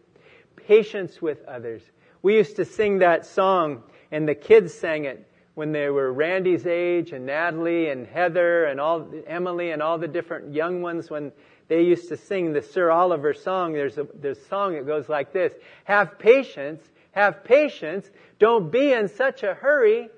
Patience 0.57 1.20
with 1.20 1.45
others. 1.45 1.82
We 2.22 2.36
used 2.36 2.57
to 2.57 2.64
sing 2.64 2.99
that 3.01 3.26
song, 3.26 3.82
and 4.11 4.28
the 4.28 4.34
kids 4.34 4.74
sang 4.74 5.04
it 5.04 5.24
when 5.54 5.72
they 5.72 5.90
were 5.90 6.12
Randy's 6.12 6.66
age, 6.66 7.11
and 7.12 7.26
Natalie, 7.26 7.88
and 7.88 8.06
Heather, 8.06 8.66
and 8.66 8.80
all 8.80 9.09
Emily, 9.26 9.72
and 9.72 9.82
all 9.82 9.98
the 9.98 10.06
different 10.06 10.54
young 10.54 10.82
ones 10.82 11.11
when 11.11 11.32
they 11.66 11.82
used 11.82 12.09
to 12.11 12.16
sing 12.16 12.52
the 12.52 12.62
Sir 12.62 12.92
Oliver 12.92 13.34
song. 13.34 13.72
There's 13.72 13.98
a, 13.98 14.06
there's 14.14 14.38
a 14.38 14.44
song 14.44 14.74
that 14.74 14.86
goes 14.86 15.09
like 15.09 15.32
this. 15.32 15.52
Have 15.82 16.18
patience, 16.18 16.82
have 17.11 17.42
patience, 17.42 18.09
don't 18.38 18.70
be 18.70 18.92
in 18.92 19.09
such 19.09 19.42
a 19.42 19.52
hurry. 19.54 20.11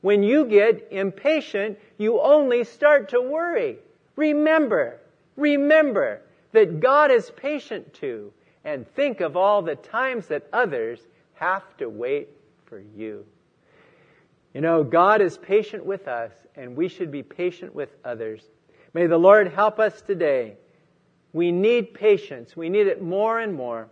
When 0.00 0.24
you 0.24 0.46
get 0.46 0.88
impatient, 0.90 1.78
you 1.96 2.20
only 2.20 2.64
start 2.64 3.10
to 3.10 3.20
worry. 3.20 3.78
Remember, 4.16 4.98
remember 5.36 6.22
that 6.50 6.80
God 6.80 7.12
is 7.12 7.30
patient 7.30 7.94
too, 7.94 8.32
and 8.64 8.86
think 8.94 9.20
of 9.20 9.36
all 9.36 9.62
the 9.62 9.76
times 9.76 10.26
that 10.26 10.48
others 10.52 11.00
have 11.34 11.76
to 11.76 11.88
wait 11.88 12.28
for 12.72 12.80
you. 12.96 13.26
You 14.54 14.62
know, 14.62 14.82
God 14.82 15.20
is 15.20 15.36
patient 15.36 15.84
with 15.84 16.08
us, 16.08 16.32
and 16.56 16.74
we 16.74 16.88
should 16.88 17.12
be 17.12 17.22
patient 17.22 17.74
with 17.74 17.90
others. 18.02 18.42
May 18.94 19.08
the 19.08 19.18
Lord 19.18 19.52
help 19.52 19.78
us 19.78 20.00
today 20.00 20.56
we 21.34 21.52
need 21.52 21.92
patience. 21.92 22.56
We 22.56 22.70
need 22.70 22.86
it 22.86 23.02
more 23.02 23.38
and 23.38 23.52
more, 23.52 23.90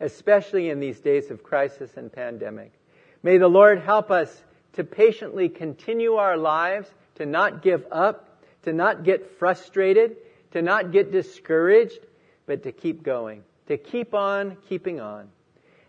especially 0.00 0.68
in 0.68 0.80
these 0.80 1.00
days 1.00 1.30
of 1.30 1.42
crisis 1.42 1.96
and 1.96 2.12
pandemic. 2.12 2.72
May 3.22 3.38
the 3.38 3.48
Lord 3.48 3.80
help 3.80 4.10
us 4.10 4.42
to 4.74 4.84
patiently 4.84 5.48
continue 5.48 6.16
our 6.16 6.36
lives, 6.36 6.90
to 7.14 7.24
not 7.24 7.62
give 7.62 7.86
up, 7.90 8.38
to 8.64 8.74
not 8.74 9.02
get 9.02 9.38
frustrated, 9.38 10.16
to 10.50 10.60
not 10.60 10.92
get 10.92 11.10
discouraged, 11.10 12.00
but 12.44 12.64
to 12.64 12.72
keep 12.72 13.02
going, 13.02 13.44
to 13.68 13.78
keep 13.78 14.12
on 14.12 14.58
keeping 14.68 15.00
on. 15.00 15.30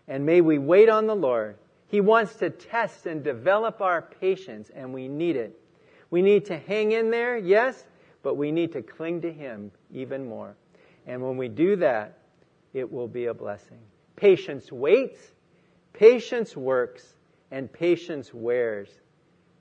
And 0.08 0.24
may 0.24 0.40
we 0.40 0.56
wait 0.56 0.88
on 0.88 1.06
the 1.06 1.16
Lord. 1.16 1.56
He 1.88 2.00
wants 2.00 2.34
to 2.36 2.50
test 2.50 3.06
and 3.06 3.22
develop 3.22 3.80
our 3.80 4.02
patience, 4.02 4.70
and 4.74 4.92
we 4.92 5.08
need 5.08 5.36
it. 5.36 5.58
We 6.10 6.22
need 6.22 6.44
to 6.46 6.58
hang 6.58 6.92
in 6.92 7.10
there, 7.10 7.36
yes, 7.36 7.84
but 8.22 8.36
we 8.36 8.50
need 8.52 8.72
to 8.72 8.82
cling 8.82 9.20
to 9.22 9.32
Him 9.32 9.70
even 9.92 10.28
more. 10.28 10.56
And 11.06 11.22
when 11.22 11.36
we 11.36 11.48
do 11.48 11.76
that, 11.76 12.18
it 12.72 12.90
will 12.90 13.08
be 13.08 13.26
a 13.26 13.34
blessing. 13.34 13.78
Patience 14.16 14.72
waits, 14.72 15.20
patience 15.92 16.56
works, 16.56 17.14
and 17.50 17.72
patience 17.72 18.32
wears. 18.32 18.88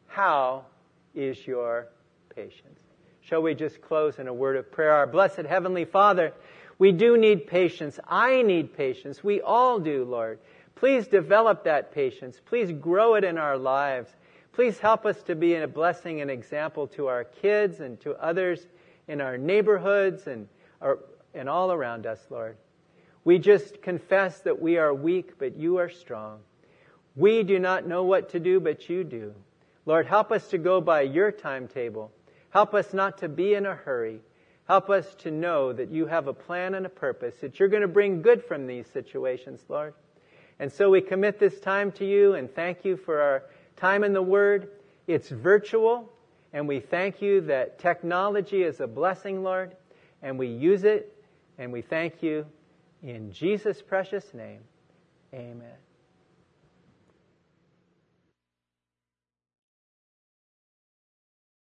How 0.07 0.65
is 1.13 1.45
your 1.45 1.89
patience? 2.33 2.79
Shall 3.21 3.41
we 3.41 3.53
just 3.53 3.81
close 3.81 4.19
in 4.19 4.27
a 4.27 4.33
word 4.33 4.57
of 4.57 4.71
prayer? 4.71 4.91
Our 4.91 5.07
blessed 5.07 5.45
Heavenly 5.47 5.85
Father, 5.85 6.33
we 6.79 6.91
do 6.91 7.17
need 7.17 7.47
patience. 7.47 7.99
I 8.07 8.41
need 8.41 8.75
patience. 8.75 9.23
We 9.23 9.41
all 9.41 9.79
do, 9.79 10.05
Lord. 10.05 10.39
Please 10.75 11.07
develop 11.07 11.63
that 11.63 11.93
patience. 11.93 12.39
Please 12.45 12.71
grow 12.71 13.15
it 13.15 13.23
in 13.23 13.37
our 13.37 13.57
lives. 13.57 14.09
Please 14.53 14.77
help 14.79 15.05
us 15.05 15.21
to 15.23 15.35
be 15.35 15.55
a 15.55 15.67
blessing 15.67 16.21
and 16.21 16.29
example 16.29 16.87
to 16.87 17.07
our 17.07 17.23
kids 17.23 17.79
and 17.79 17.99
to 18.01 18.13
others 18.23 18.65
in 19.07 19.21
our 19.21 19.37
neighborhoods 19.37 20.27
and, 20.27 20.47
our, 20.81 20.99
and 21.33 21.49
all 21.49 21.71
around 21.71 22.05
us, 22.05 22.19
Lord. 22.29 22.57
We 23.25 23.39
just 23.39 23.81
confess 23.81 24.39
that 24.41 24.61
we 24.61 24.77
are 24.77 24.93
weak, 24.93 25.39
but 25.39 25.57
you 25.57 25.77
are 25.77 25.89
strong. 25.89 26.39
We 27.15 27.43
do 27.43 27.59
not 27.59 27.87
know 27.87 28.03
what 28.03 28.29
to 28.29 28.39
do, 28.39 28.59
but 28.59 28.89
you 28.89 29.03
do. 29.03 29.33
Lord, 29.85 30.07
help 30.07 30.31
us 30.31 30.47
to 30.49 30.57
go 30.57 30.81
by 30.81 31.01
your 31.01 31.31
timetable. 31.31 32.11
Help 32.49 32.73
us 32.73 32.93
not 32.93 33.19
to 33.19 33.29
be 33.29 33.53
in 33.53 33.65
a 33.65 33.75
hurry. 33.75 34.19
Help 34.67 34.89
us 34.89 35.13
to 35.15 35.31
know 35.31 35.73
that 35.73 35.89
you 35.91 36.05
have 36.05 36.27
a 36.27 36.33
plan 36.33 36.73
and 36.73 36.85
a 36.85 36.89
purpose, 36.89 37.35
that 37.41 37.59
you're 37.59 37.69
going 37.69 37.81
to 37.81 37.87
bring 37.87 38.21
good 38.21 38.43
from 38.43 38.67
these 38.67 38.87
situations, 38.87 39.61
Lord. 39.67 39.93
And 40.59 40.71
so 40.71 40.89
we 40.89 41.01
commit 41.01 41.39
this 41.39 41.59
time 41.59 41.91
to 41.93 42.05
you 42.05 42.35
and 42.35 42.53
thank 42.53 42.85
you 42.85 42.97
for 42.97 43.21
our 43.21 43.43
time 43.75 44.03
in 44.03 44.13
the 44.13 44.21
Word. 44.21 44.69
It's 45.07 45.29
virtual, 45.29 46.11
and 46.53 46.67
we 46.67 46.79
thank 46.79 47.21
you 47.21 47.41
that 47.41 47.79
technology 47.79 48.63
is 48.63 48.79
a 48.79 48.87
blessing, 48.87 49.43
Lord, 49.43 49.75
and 50.21 50.37
we 50.39 50.47
use 50.47 50.83
it, 50.83 51.13
and 51.57 51.71
we 51.71 51.81
thank 51.81 52.23
you 52.23 52.45
in 53.01 53.31
Jesus' 53.31 53.81
precious 53.81 54.33
name. 54.33 54.61
Amen. 55.33 55.75